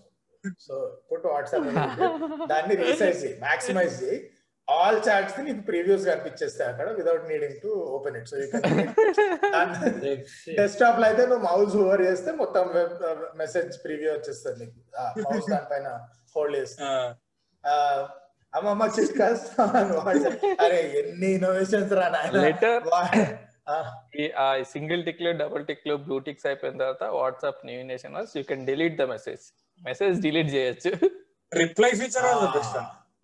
[0.67, 1.67] సో ఇప్పుడు వాట్సాప్
[2.53, 4.19] దాన్ని రీసైజ్ చేయి మాక్సిమైజ్ చేయి.
[4.69, 8.37] ఆల్ చాట్స్ నీకు ప్రీవియస్ కనిపించేస్తాయి అక్కడ without needing to open it so
[10.59, 12.65] డెస్క్టాప్లో అయితే నువ్వు మౌస్ ఓవర్ చేస్తే మొత్తం
[13.43, 14.79] మెసేజ్ ప్రివ్యూ వచ్చేస్తుంది నీకు.
[15.27, 15.89] మౌస్ దానిపైన
[16.37, 16.83] హోల్డ్ చేస్తే.
[18.53, 19.45] అమ్మమ్మ చిట్కాస్
[20.65, 22.35] అరే ఎన్ని ఇన్నోవేషన్స్ రా నాయన.
[24.21, 28.65] ఈ ఆ సింగిల్ టిక్లో డబుల్ టిక్లో బ్లూ టిక్స్ అయిపోయిన తర్వాత WhatsApp new nation you can
[28.71, 29.45] delete the message.
[29.81, 30.93] Message delete చేయొచ్చు.
[31.53, 32.27] రిప్లై ఫీచర్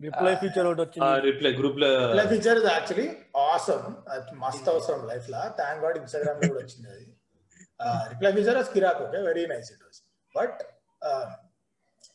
[0.05, 1.07] రిప్లై ఫీచర్ ఒకటి వచ్చింది.
[1.29, 3.07] రిప్లై గ్రూప్లో reply feature is actually
[3.47, 3.87] awesome.
[4.43, 7.05] మస్త్ అవసరం లైఫ్ లా థ్యాంక్ గాడ్ ఇన్స్టాగ్రామ్లో కూడా వచ్చింది అది.
[8.11, 9.19] Reply feature as Kirik okay?
[9.29, 9.99] Very nice it was
[10.35, 10.59] but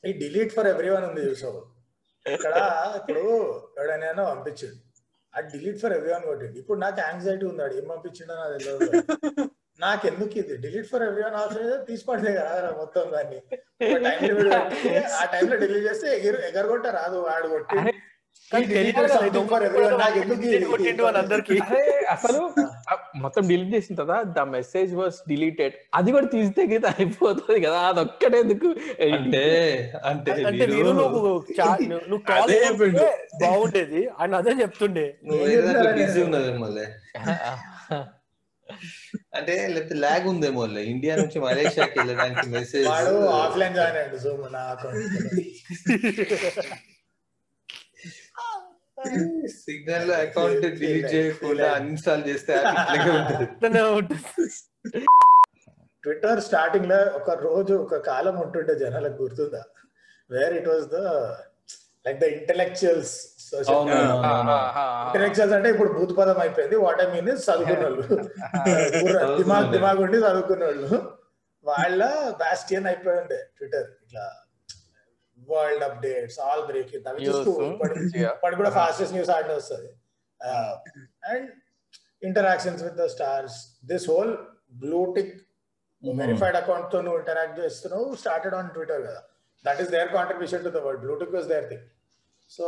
[0.08, 1.50] ఈ డిలీట్ ఫర్ ఎవ్రీ వన్ ఉంది సో
[2.26, 2.54] ఇక్కడ
[2.98, 3.22] ఇప్పుడు
[3.80, 4.80] ఎవడైనా పంపించిండు.
[5.34, 8.80] ఆ డిలీట్ ఫర్ ఎవ్రీ వన్ కొట్టిండు ఇప్పుడు నాకు యాంగ్జైటీ ఉంది ఆడు ఏం పంపించిండో నాకు తెలియదు
[9.80, 10.54] నాకు ఎందుకు ఇది?
[10.62, 13.38] డిలీట్ ఫర్ ఎవ్రీ వన్ అవసరం లేదు తీసి పడితే కదా మొత్తం దాన్ని.
[15.14, 17.76] ఆ టైంలో డిలీట్ చేస్తే ఎగరు ఎగరగొట్ట రాదు వాడు కొట్టి
[18.54, 22.40] కదా, అని అసలు
[23.16, 25.74] మొత్తం డిలీట్ చేసిన తర్వాత ద మెసేజ్ వాస్ డిలీటెడ్.
[25.94, 28.68] అది కూడా తీస్తే కదా అయిపోతుంది కదా అదొక్కటే ఎందుకు
[29.14, 29.44] అంటే
[30.06, 30.32] అంటే
[33.42, 34.08] బాగుండేది.
[34.20, 35.06] ఆయన అదే చెప్తుండే.
[39.36, 44.58] అంటే లేకపోతే లాగ్ ఉందేమో ఇండియా నుంచి మలేషియాకి వెళ్ళడానికి మెసేజ్ వాడు ఆఫ్లైన్ జాయిన్ అయ్యాడు జూమ్ నా
[44.58, 45.00] అకౌంట్
[49.58, 52.54] సిగ్నల్ అకౌంట్ డిలీట్ చేయకుండా అన్ఇన్స్టాల్ చేస్తే
[53.92, 54.50] ఉంటుంది.
[56.04, 59.62] ట్విట్టర్ స్టార్టింగ్లో ఒక రోజు ఒక కాలం ఉంటుండే జనాలకు గుర్తుందా?
[60.30, 61.00] Where it was the
[62.04, 63.14] like the intellectuals.
[65.06, 66.76] Intellectuals అంటే ఇప్పుడు భూత పదం అయిపోయింది.
[66.76, 68.04] వాట్ ఐ మీన్ చదువుకున్న వాళ్ళు
[69.38, 70.90] దిమాగ్ దిమాగ్ ఉండి చదువుకున్న వాళ్ళు
[71.64, 72.00] వాళ్ళ
[72.40, 74.24] బాస్టియన్ అయిపోయి ఉండే ట్విట్టర్ ఇట్లా
[75.47, 78.33] వరల్డ్ అప్డేట్స్ ఆల్ బ్రేకింగ్ అవి చూస్తూ News, ఇప్పటి- yeah.
[78.33, 79.89] ఇప్పటి కూడా ఫాస్టెస్ట్ న్యూస్ ఆడనే వస్తుంది
[81.27, 81.47] and
[82.21, 84.33] interactions with the stars this whole
[84.81, 85.33] blue tick
[86.03, 89.21] verified account తో నువ్వు ఇంటరాక్ట్ చేస్తున్నావు స్టార్టెడ్ ఆన్ ట్విట్టర్ కదా
[89.65, 91.85] that is there contribution to the world blue tick was there thing
[92.51, 92.65] so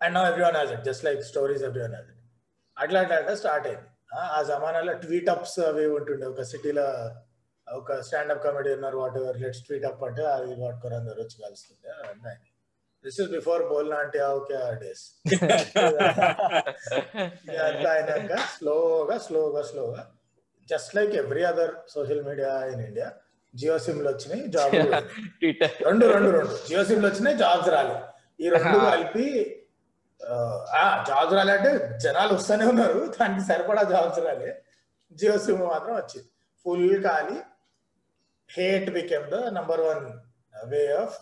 [0.00, 2.22] and now everyone has it just like stories everyone has it
[2.76, 6.84] అట్లా అట్లా అట్లా start అయింది ఆ, ఆ జమానాలో ట్వీట్ అప్స్ అవి ఉంటుండే ఒక సిటీలో
[7.71, 12.33] ఒక స్టాండప్ కామెడీ ఉన్నారు whatever let's tweet up అంటే అది పట్టుకొని అందరు వచ్చి కలుస్తుండే
[13.05, 15.03] దిస్ ఇస్ బిఫోర్ బోల్నా అంటే ఓకే డేస్
[17.67, 20.03] అంతా అయినాక స్లోగా స్లోగా స్లోగా
[20.69, 23.07] just like every other social media in India
[23.53, 24.73] Jio సిమ్లు వచ్చినాయి జాబ్
[25.87, 26.53] రెండు రెండు రెండు.
[26.67, 27.95] జియో సిమ్లు వచ్చినాయి జాబ్స్ రాలే
[28.39, 29.25] ఈ రెండు కలిపి
[31.09, 31.71] జాబ్స్ రాలే అంటే
[32.03, 34.51] జనాలు వస్తూనే ఉన్నారు దానికి సరిపడా జాబ్స్ రాలే.
[35.19, 36.27] జియో సిమ్ మాత్రం వచ్చింది.
[36.65, 37.37] ఫుల్ ఖాళీ
[38.51, 40.03] hate became the number one
[40.55, 41.15] way of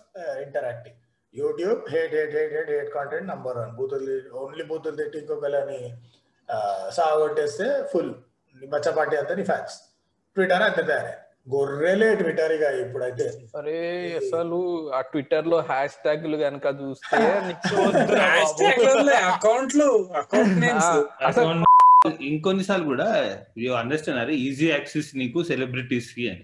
[0.43, 0.97] interacting
[1.33, 5.81] YouTube hate hate hate hate hate content number one బూతులు ఓన్లీ బూతులు తిట్టి ఇంకొకలని
[6.91, 8.11] సాగొట్టేస్తే ఫుల్
[8.55, 9.75] బచ్చపాటి అంతా నీ ఫ్యాన్స్
[10.35, 11.13] ట్విట్టర్ అంతే తయారే.
[11.47, 13.25] గొర్రెలే ట్విట్టర్ ఇక ఇప్పుడైతే.
[13.59, 13.77] అరే
[14.19, 14.57] అసలు
[14.91, 17.17] ఆ ట్విట్టర్లో హ్యాష్ ట్యాగ్లు కనుక చూస్తే
[17.47, 17.75] నీకు
[19.31, 19.87] అకౌంట్లు
[20.19, 21.65] అకౌంట్
[22.27, 23.07] ఇంకొన్నిసార్లు కూడా
[23.63, 26.43] యూ అండర్స్టాండ్ అరే ఈజీ యాక్సెస్ నీకు సెలబ్రిటీస్కి అని.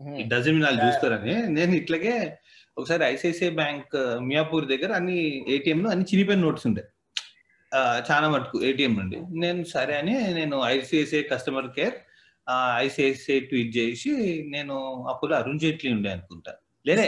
[0.00, 2.14] ఇట్ డజన్ మీన్ వాళ్ళు చూస్తారని నేను ఇట్లాగే
[2.78, 3.94] ఒకసారి ఐసిఐసిఐ బ్యాంక్
[4.28, 5.18] మియాపూర్ దగ్గర అన్ని
[5.54, 6.82] ఏటీఎం లో అన్ని చినిపోయిన నోట్స్ ఉండే.
[8.08, 9.18] చాలా మటుకు ఏటీఎం నుండి.
[9.42, 11.96] నేను సరే అని నేను ICICI customer care
[12.84, 14.12] ICICI tweet చేసి
[14.54, 14.74] నేను
[15.12, 16.52] అప్పుడు అరుణ్ జైట్లీ ఉండే అనుకుంటా.
[16.88, 17.06] లేదే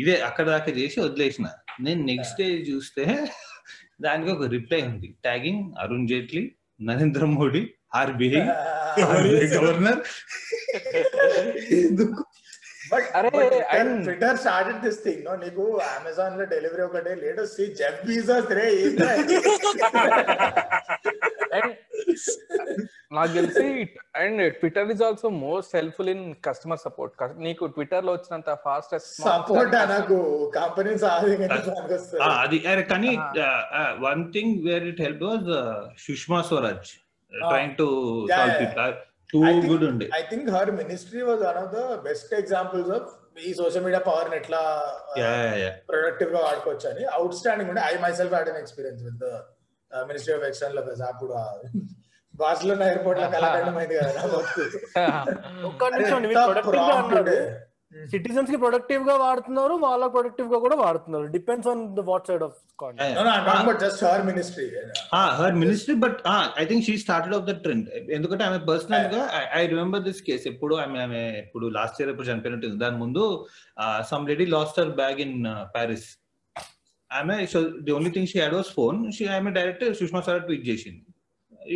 [0.00, 1.46] ఇదే అక్కడ దాకా చేసి వదిలేసిన.
[1.86, 3.04] నేను నెక్స్ట్ డే చూస్తే
[4.06, 5.08] దానికి ఒక రిప్లై ఉంది.
[5.26, 6.44] Tagging Arun Jaitley
[6.80, 7.62] Narendra Modi
[7.92, 8.42] RBI
[9.54, 10.00] governor
[11.80, 12.22] ఎందుకు
[12.92, 13.28] బట్ అరే,
[13.74, 18.64] and- Twitter started this thing no నీకు అమెజాన్లో డెలివరీ ఒకటే లేడు సి జెఫ్ బీజోస్ రే
[18.80, 19.36] ఏంట్రా ఇది?
[21.56, 21.70] అండ్
[23.12, 23.64] నాకు తెలిసి
[24.20, 30.16] and Twitter is also most helpful in customer support నీకు ట్విట్టర్లో వచ్చినంత ఫాస్టెస్ట్ సపోర్ట్ నాకు
[30.56, 31.72] కంపెనీ సాధించి
[32.22, 33.12] ఆ, అది అరే కానీ
[34.04, 35.50] one thing where it help was
[36.04, 36.92] Sushma Swaraj
[37.32, 37.86] trying to
[38.28, 38.66] Yeah, solve yeah.
[38.66, 38.78] It
[39.42, 40.06] I think- good ఉండే.
[40.12, 43.08] I think her ministry was one of the best examples of
[43.42, 44.60] ఈ social media పవర్ని ఎట్లా
[45.88, 47.82] ప్రొడక్టివ్గా వాడుకోవచ్చు అని అవుట్ స్టాండింగ్ ఉండే.
[47.84, 49.24] I myself had an experience with
[49.92, 51.34] ministry of external affairs అప్పుడు
[52.34, 54.12] Barcelona airport లో కలకండం అయింది కదా
[58.12, 61.26] సిటిజన్స్కి ప్రొడక్టివ్గా వాడుతున్నారు వాళ్ళ ప్రొడక్టివ్గా కూడా వాడుతున్నారు.
[61.34, 64.66] Depends on the what side of content No, no, I'm talking about just her ministry.
[65.40, 66.18] Her ministry but
[66.62, 67.88] I think she started off the trend
[68.18, 69.22] ఎందుకంటే ఆమె పర్సనల్గా
[69.60, 73.24] ఐ రిమెంబర్ దిస్ కేస్ ఎప్పుడు ఆమె ఆమె ఇప్పుడు లాస్ట్ ఇయర్ ఎప్పుడు చనిపోయినట్టుంది దాని ముందు
[74.12, 75.38] some lady lost her bag in
[75.76, 76.08] Paris
[77.10, 80.68] ఆమె so the only thing she had was phone she ఆమె డైరెక్ట్ సుష్మా స్వరాజ్ ట్వీట్
[80.70, 81.02] చేసింది.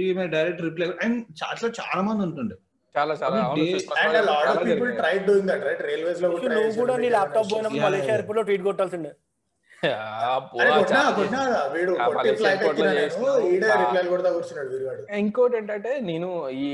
[0.03, 1.19] ఈమె డైరెక్ట్ రిప్లై అండ్
[1.53, 2.57] అట్లా చాలా మంది ఉంటుండే.
[2.97, 4.99] చాలా చాలా అవును, Day- Sushma And a Swaraj lot of చాలా people జరిగాయి.
[5.01, 5.81] tried doing that, right?
[5.89, 6.97] Railways లో కూడా నువ్వు.
[6.97, 8.15] నీ ల్యాప్టాప్ పోయినప్పుడు మలేషియా.
[8.15, 9.13] ఎయిర్పోర్ట్లో ట్వీట్ కొట్టాల్సిండే
[15.19, 16.29] ఇంకోటి ఏంటంటే నేను
[16.59, 16.67] ఈ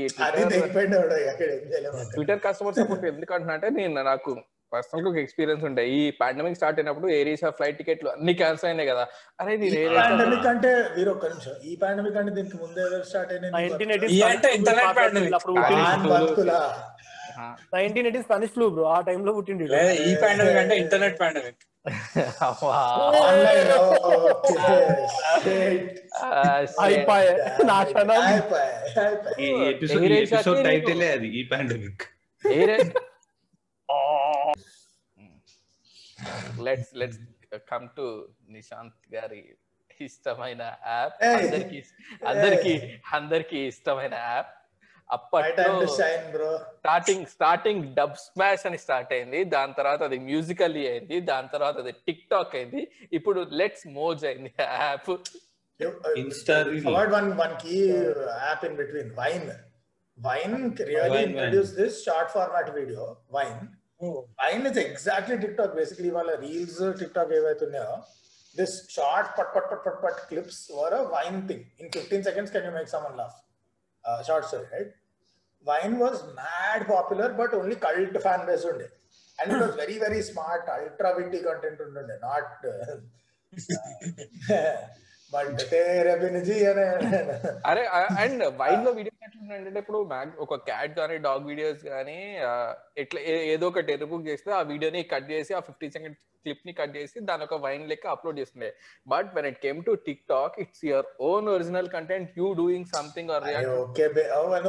[2.13, 4.33] ట్విట్టర్ కస్టమర్ సపోర్ట్ ఎందుకంటున్నా అంటే నేను నాకు
[4.73, 5.89] పర్సనల్ ఒక ఎక్స్పీరియన్స్ ఉండే.
[5.89, 9.07] ఈ పాండమిక్ స్టార్ట్ అయినప్పుడు ఏరీసా ఫ్లైట్ టికెట్లు అన్ని క్యాన్సిల్ అయినాయి కదా.
[9.39, 9.57] అరే
[9.97, 11.51] పాండమిక్ అంటే వీరు ఒక్క నిమిషం.
[11.65, 15.35] ఈ పాండమిక్ అంటే దీనికి ముందే స్టార్ట్ నైన్టీన్ అయిన ఎయిటీ ఈ అంటే internet pandemic.
[15.35, 15.55] అప్పుడు.
[16.09, 16.83] బతుకులా
[17.39, 18.85] ఆ, nineteen eighty Spanish flu bro.
[18.85, 19.63] ఆ టైంలో పుట్టిండు
[20.09, 21.57] ఈ పాండమిక్ అంటే ఇంటర్నెట్ పాండమిక్.
[26.81, 27.37] అయిపోయే.
[29.39, 29.73] ఈ
[30.63, 32.03] టైటిలే అది pandemic.
[36.61, 37.19] Let's let's
[37.71, 39.55] come to Nishant గారి
[40.01, 41.23] ఇష్టమైన యాప్.
[41.23, 41.83] అందరికి
[42.27, 44.51] అందరికి అందరికి ఇష్టమైన యాప్
[45.11, 49.43] అప్పట్లో స్టార్టింగ్ స్టార్టింగ్ డబ్ స్మాష్ అని స్టార్ట్ అయింది.
[49.43, 51.19] దాని తర్వాత అది మ్యూజికల్లీ అయింది.
[51.19, 52.91] దాని తర్వాత అది టిక్ టాక్ అయింది.
[53.13, 55.09] ఇప్పుడు లెట్స్ మోజ్ అయింది app
[58.49, 58.63] app.
[58.63, 59.11] In between.
[59.13, 59.51] Vine.
[60.17, 62.29] Vine really Vine, introduced this short
[64.02, 64.28] format video.
[64.38, 64.62] Vine.
[64.62, 65.76] Vine is exactly TikTok.
[65.76, 68.02] Basically, వాళ్ళ reels TikTok ఏవైతున్నాయో
[68.58, 71.66] this short put put put put put clips were a Vine thing.
[71.78, 73.34] In 15 seconds, can you make someone laugh?
[74.04, 74.86] Uh, short story, right?
[75.64, 78.88] Vine was mad popular, but only cult fan base unde.
[79.40, 81.80] And it was very, very smart, ultra witty content
[87.69, 87.83] అరే
[88.23, 89.99] and వైడ్లో videos ఎట్లుందంటే ఇప్పుడు
[90.45, 92.19] ఒక cat కానీ dog videos కానీ
[92.97, 93.21] ఎట్లా
[93.53, 96.15] ఏదో ఒక టెరబుక్ చేస్తే ఆ వీడియోని కట్ చేసి ఆ ఫిఫ్టీ సెకండ్
[96.45, 98.69] క్లిప్ని కట్ చేసి దాని ఒక వైన్ లెక్క అప్లోడ్ చేస్తుండే.
[99.07, 99.91] But when it came to
[100.29, 103.45] TikTok it's your own original content you doing something or
[103.77, 104.07] okay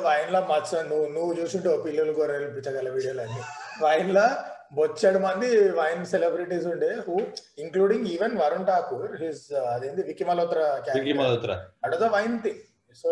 [0.08, 3.42] వైన్లో మచ్చ నువ్వు నువ్వు చూసుంటే పిల్లలు గొర్రెలు పిచ్చగల వీడియోలు అన్ని
[3.82, 4.26] వైన్లో
[4.74, 5.48] బొచ్చడు మంది
[5.78, 7.16] వైన్ సెలబ్రిటీస్ ఉండే who
[7.64, 10.66] including even Varun Thakur his అదేంది Vicky Malhotra
[10.98, 12.60] Vicky Malhotra at the Vine thing
[13.04, 13.08] so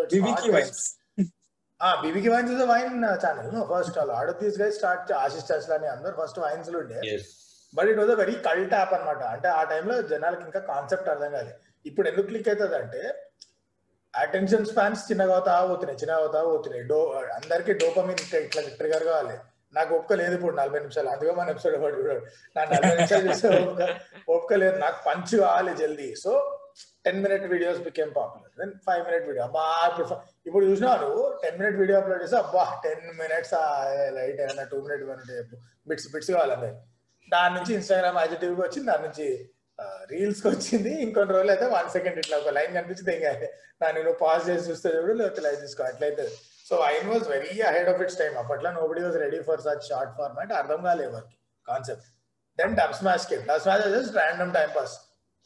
[0.55, 0.83] Vines
[2.03, 6.15] బీబీకి Vines is Vine channel no first all ఆడ these guys start Ashish Chanchlani అందరు
[6.21, 6.99] ఫస్ట్ వైన్స్లో ఉండే.
[7.73, 11.31] But it was a very cult app అనమాట అంటే ఆ టైంలో జనాలకి ఇంకా కాన్సెప్ట్ అర్థం
[11.37, 13.03] కాలేదు ఇప్పుడు ఎందుకు క్లిక్ అవుతుంది అంటే
[14.15, 16.85] అటెన్షన్ స్పాన్స్ చిన్నగా అవుతా పోతున్నాయి చిన్నగా అవుతా పోతున్నాయి.
[16.91, 16.99] డో
[17.39, 19.37] అందరికి డోపమిన్ ఇట్లా ట్రిగర్ కావాలి.
[19.75, 21.09] నాకు ఒప్పుక లేదు ఇప్పుడు నలభై నిమిషాలు.
[21.09, 23.89] అందుకే మన ఎపిసోడ్ వాడు చూడాడు నా నలభై నిమిషాలు చూస్తే ఒప్పుక
[24.29, 24.77] ఒప్పుక లేదు.
[24.77, 26.15] నాకు పంచ్ కావాలి జల్దీ.
[26.15, 26.59] So
[27.07, 31.41] ten minute videos became popular then five minute video అబ్బా ఇప్పుడు ఫ- ఇప్పుడు చూసినావు నువ్వు?
[31.43, 33.53] టెన్ మినిట్ వీడియో అప్లోడ్ చేస్తే అబ్బా టెన్ మినిట్స్
[34.13, 35.57] లైట్ అయినా two minute one
[35.89, 36.73] bits bits కావాలి
[37.33, 38.87] దాని నుంచి ఇన్స్టాగ్రామ్ యాజిటివ్ వచ్చింది.
[38.87, 39.51] దాని నుంచి
[40.11, 41.03] రీల్స్కి వచ్చింది.
[41.03, 43.17] ఇంకొన్ని రోజులు అయితే వన్ సెకండ్ ఇట్లా ఒక లైన్ కనిపించింది.
[43.17, 43.33] ఇంకా
[43.83, 45.85] దాన్ని నువ్వు పాజ్ చేసి చూస్తే చూడు లేకపోతే లైవ్ తీసుకో.
[45.85, 46.29] అట్లయితే
[46.69, 50.13] so Vine was very ahead of its time అప్పట్లో nobody was ready for such short
[50.19, 51.35] format అర్థం కాలేదు వర్క్
[51.67, 52.09] కాన్సెప్ట్
[52.59, 53.37] దెన్ డబ్ స్మాష్కి
[53.67, 54.95] Dubsmash just random time pass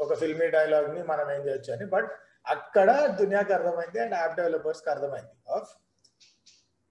[0.01, 1.85] ఒక ఫిల్మీ డైలాగ్ని మనం ఏం చేయొచ్చు అని.
[1.95, 2.09] బట్
[2.55, 2.91] అక్కడ
[3.21, 5.33] దునియాకి అర్థమైంది అండ్ యాప్ డెవలపర్స్కి అర్థమైంది.
[5.57, 5.71] Of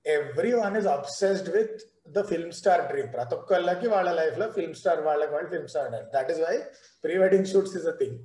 [0.63, 1.77] everyone is obsessed with
[2.15, 6.07] the film star dream ప్రతి ఒక్కళ్ళకి వాళ్ళ లైఫ్లో ఫిల్మ్ స్టార్ వాళ్ళకి వాళ్ళు ఫిల్మ్ స్టార్ అంటారు.
[6.15, 6.55] That is why
[7.03, 8.17] pre wedding shoots is a thing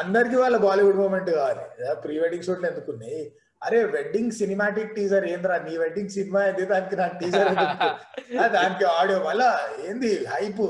[0.00, 1.64] అందరికి వాళ్ళ బాలీవుడ్ మూమెంట్ కావాలి.
[2.04, 3.20] ప్రీ వెడ్డింగ్ షూట్లు ఎందుకున్నాయి?
[3.62, 5.56] అరే వెడ్డింగ్ సినిమాటిక్ టీజర్ ఏంద్రా?
[5.58, 6.64] నీ వెడ్డింగ్ సినిమా ఏంది?
[6.64, 7.48] దానికి నా టీజర్
[8.56, 9.42] దానికి ఆడియో వల్ల
[9.88, 10.12] ఏంది?
[10.34, 10.62] Hype.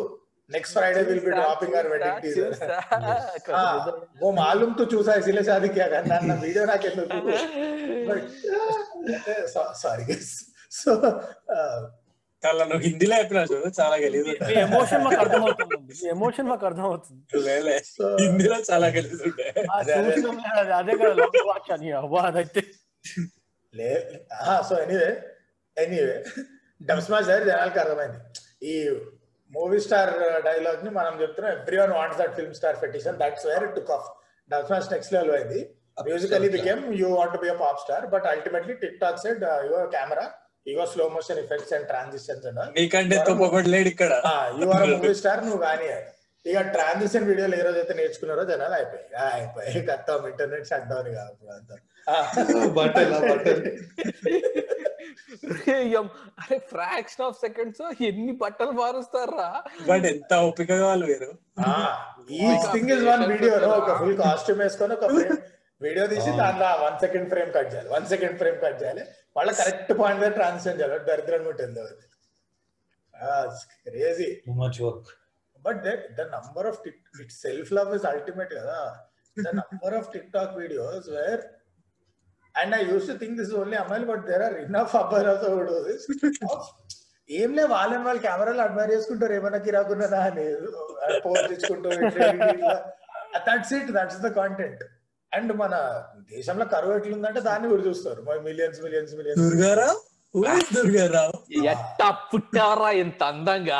[0.51, 2.55] Next Friday will be dropping our wedding teaser
[4.23, 5.81] ఓ మాలూమ్తో చూసా ఇసిలే షాదికి
[6.29, 7.19] నా వీడియో నాకు ఎందుకు
[9.83, 10.17] సారీ
[10.73, 10.93] సో
[12.45, 15.77] చాలా నువ్వు హిందీలో చెప్పినా చూడు చాలా గలీజ్ మీ ఎమోషన్ మాకు అర్థమవుతుంది.
[16.01, 17.23] మీ ఎమోషన్ మాకు అర్థమవుతుంది.
[17.47, 17.77] లేలే
[18.25, 19.47] హిందీలో చాలా గలీజ్ ఉండే.
[20.79, 21.89] అది కదా watch అని.
[22.01, 22.63] అవ్వా అదైతే.
[23.75, 23.91] లే
[24.69, 25.11] so anyway
[25.77, 26.17] anyway
[26.89, 28.21] dub smash దగ్గర జనాలకి అర్థమైంది.
[28.73, 28.75] ఈ
[29.51, 30.13] మూవీ స్టార్
[30.47, 34.09] డైలాగ్ని మనం చెప్తున్నాం everyone wants that film star fetish that's where it took off
[34.69, 35.61] Dubsmash next level అయింది.
[36.09, 38.75] Musically became you want be a pop star but ultimately
[39.05, 40.27] TikTok said your camera
[40.67, 42.47] your slow motion effects and transitions
[42.77, 44.13] నీకంటే తప్పొకటి లేడు ఇక్కడ.
[44.59, 45.91] You are movie star నువ్వు కానీ.
[46.47, 51.09] ఇక transition వీడియోలు ఏ రోజైతే నేర్చుకున్నారో జనాలు అయిపోయాయి అయిపోయాయి కత్తాం ఇంటర్నెట్ షట్ డౌన్
[56.39, 59.49] అరే ఫ్రాక్షన్ ఆఫ్ సెకండ్స్ ఎన్ని బట్టలు మారుస్తారా?
[59.89, 61.31] బట్ ఎంత ఓపిక కావాలి మీరు
[62.41, 65.07] each thing is one video ఒక ఫుల్ కాస్ట్యూమ్ వేసుకొని ఒక
[65.81, 67.89] వీడియో తీసి దాంట్లో వన్ సెకండ్ ఫ్రేమ్ కట్ చేయాలి.
[67.97, 69.03] వన్ సెకండ్ ఫ్రేమ్ కట్ చేయాలి.
[69.37, 71.05] మళ్ళీ కరెక్ట్ పాయింట్ దగ్గర ట్రాన్స్ఫర్ చేయాలి.
[71.11, 71.81] దరిద్రంగా ఉంటుంది
[73.85, 74.29] crazy
[74.63, 75.11] much work
[75.67, 75.85] but
[76.19, 76.81] the number of
[77.45, 78.79] itself love is ultimate కదా.
[79.37, 81.43] The number of TikTok videos where
[82.55, 85.79] and I use to think this only అమ్మాయిలు but there are enough అబ్బాయిలు also do
[85.89, 86.07] this
[87.31, 89.33] ఏం లే వాళ్ళని వాళ్ళు కెమెరాలు admire చేసుకుంటారు.
[89.39, 90.21] ఏమైనా కిరాకున్నదా?
[90.29, 90.45] అని
[91.25, 91.51] post
[93.49, 94.85] that's it that's the content
[95.33, 95.75] and మన
[96.31, 98.21] దేశంలో కరువు ఎట్లుందంటే దాన్ని కూడా చూస్తారు.
[98.47, 99.99] Millions millions millions Durgarao?
[100.35, 101.37] Who is Durgarao
[101.71, 103.79] ఎట్టా పుట్టారా ఇంత అందంగా?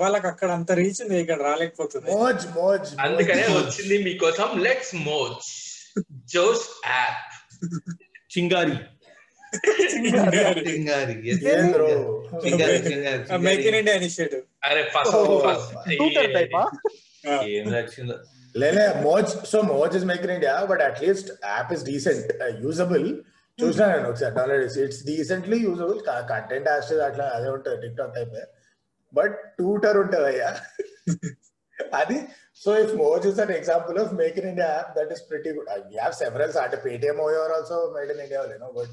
[0.00, 5.46] వాళ్ళకి అక్కడ అంత రీచ్ ఉంది ఇక్కడ రాలేకపోతుంది మోజ్ మోజ్ అందుకనే వచ్చింది మీకోసం let's Moj
[6.34, 7.22] Josh app
[8.34, 8.76] Chingari
[9.92, 10.62] Chingari.
[10.68, 11.38] Chingari Yes.
[11.52, 11.86] ఏం bro
[12.42, 13.76] Chingari Chingari make in.
[13.80, 15.38] India initiative అరే ఫస్ట్ Oh.
[17.24, 18.16] ట్యూటర్ టైపా ఏం నచ్చిందో
[18.54, 23.06] లేలే Moj so Moj is make in India but at least app is decent usable
[23.58, 28.14] చూసినా నేను ఒకసారి డౌన్లోడ్ చేసి ఇట్స్ డీసెంట్లీ యూజబుల్ కంటెంట్ యాక్స్ అట్లా అదే ఉంటుంది TikTok
[28.14, 28.34] type
[29.14, 30.50] but tutor ఉంటుంది అయ్యా
[31.94, 32.18] అది
[32.62, 35.68] so if Moj is an example of make in India app that is pretty good
[35.88, 38.92] we have severals అంటే Paytm over also made in India no but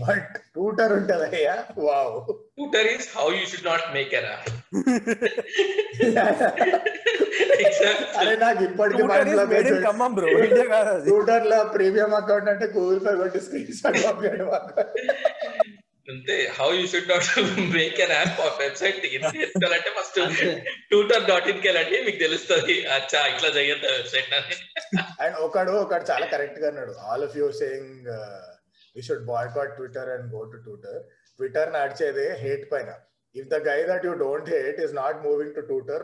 [0.00, 1.54] but tutor ఉంటుంది అయ్యా
[1.84, 2.16] wow.
[2.56, 4.28] Tutor is how you should not make an
[8.20, 11.06] అరే నాకు ఇప్పటికీ tutor is made in mind Khammam bro India కాదు అది.
[11.08, 14.48] ట్యూటర్లో premium account అంటే గూగుల్ పే కొట్టి స్క్రీన్ షాట్ పంపించడం
[16.08, 17.28] అంతే how you should not
[17.76, 18.98] make an app of website
[19.44, 20.18] ఎత్తాలంటే first.
[20.90, 22.76] Tutor dot ఇన్కి వెళ్ళండి మీకు తెలుస్తుంది.
[22.96, 24.56] అచ్చా ఇట్లా చేయొద్దు వెబ్సైట్ అని.
[25.22, 28.10] అండ్ ఒకడు ఒకడు చాలా కరెక్ట్గా అన్నాడు all of you saying
[28.95, 30.99] we should boycott Twitter and go to Twitter
[31.39, 32.89] Twitter నడిచేదే hate పైన
[33.34, 36.02] if the guy that you don't hate is not moving to Twitter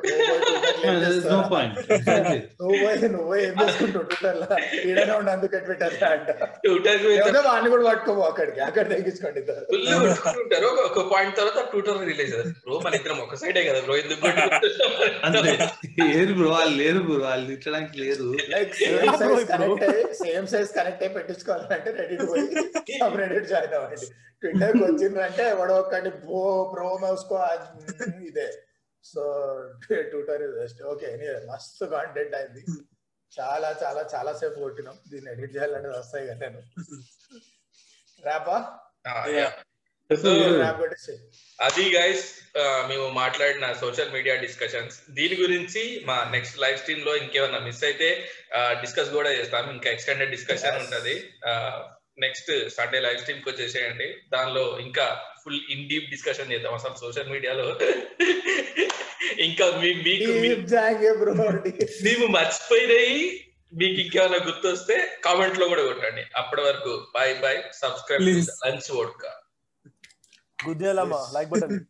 [0.83, 1.75] There is no point.
[2.61, 2.77] నువ్వు
[3.15, 4.47] నువ్వు ఏం చేసుకుంటావు ట్విట్టర్లో?
[4.81, 5.15] ఈడనే
[5.61, 6.31] ట్విట్టర్ అంట.
[6.65, 8.87] Twitter లేకపోతే వాడిని కూడా పట్టుకోము అక్కడికి అక్కడ
[9.69, 13.97] ఫుల్ కొట్టుకుంటారు ఒక- ఒక పాయింట్ తర్వాత ట్విట్టర్ రిలీజ్ బ్రో మన ఇద్దరం ఒక సైడే కదా బ్రో
[13.97, 14.27] ఎందుకు
[15.27, 15.53] అంతే.
[16.05, 18.29] లేరు బ్రో వాళ్ళు లేరు బ్రో వాళ్ళు తిట్టడానికి లేరు.
[18.55, 22.47] లైక్ సేమ్ సైజ్ కనెక్ట్ అయ్యి సేమ్ సైజ్ కనెక్ట్ అయ్యి పెట్టించుకోవాలంటే రెడీ పోయి
[22.99, 24.09] సబ్ రెడీ జాయిన్ అవ్వండి.
[24.43, 27.37] ట్విట్టర్కి వచ్చిందంటే ఎవడో ఒకటి బ్రో బ్రో మౌస్కో
[28.29, 28.49] ఇదే.
[29.05, 29.23] So
[29.83, 31.11] Twitter is best okay
[31.47, 32.63] మస్తు కాంటెంట్ అయింది.
[33.41, 34.97] చాలా చాలా చాలా సేపు కొట్టినాం.
[35.13, 36.63] దీన్ని ఎడిట్ చేయాలంటే వస్తాయి కదా నేను.
[41.61, 42.27] అది గైస్
[42.89, 48.09] మేము మాట్లాడిన సోషల్ మీడియా డిస్కషన్స్ దీని గురించి మా నెక్స్ట్ లైవ్ స్ట్రీమ్లో ఇంకేమన్నా మిస్ అయితే
[48.57, 49.71] డిస్కస్ కూడా చేస్తాం.
[49.71, 50.77] ఇంకా ఎక్స్టెండెడ్ డిస్కషన్.
[50.77, 51.17] ఉంటది.
[52.21, 54.15] నెక్స్ట్ సండే లైవ్ స్ట్రీమ్కి వచ్చేసేయండి.
[54.33, 57.79] దానిలో ఇంకా ఫుల్ ఇన్ డీప్ డిస్కషన్ చేద్దాం అసలు సోషల్ మీడియాలో
[59.39, 61.35] ఇంకా మీ- మీకు మీ- డీప్ జాంగే బ్రో
[62.05, 63.47] మేము మర్చిపోయినాయి.
[63.75, 66.23] మీకు ఇంకేమైనా గుర్తొస్తే కామెంట్లో కూడా కొట్టండి.
[66.37, 68.23] అప్పటి వరకు bye bye subscribe.
[68.23, 69.35] Lunch vodka
[70.69, 71.39] గుద్దేలమ్మా Yes.
[71.39, 71.85] Like button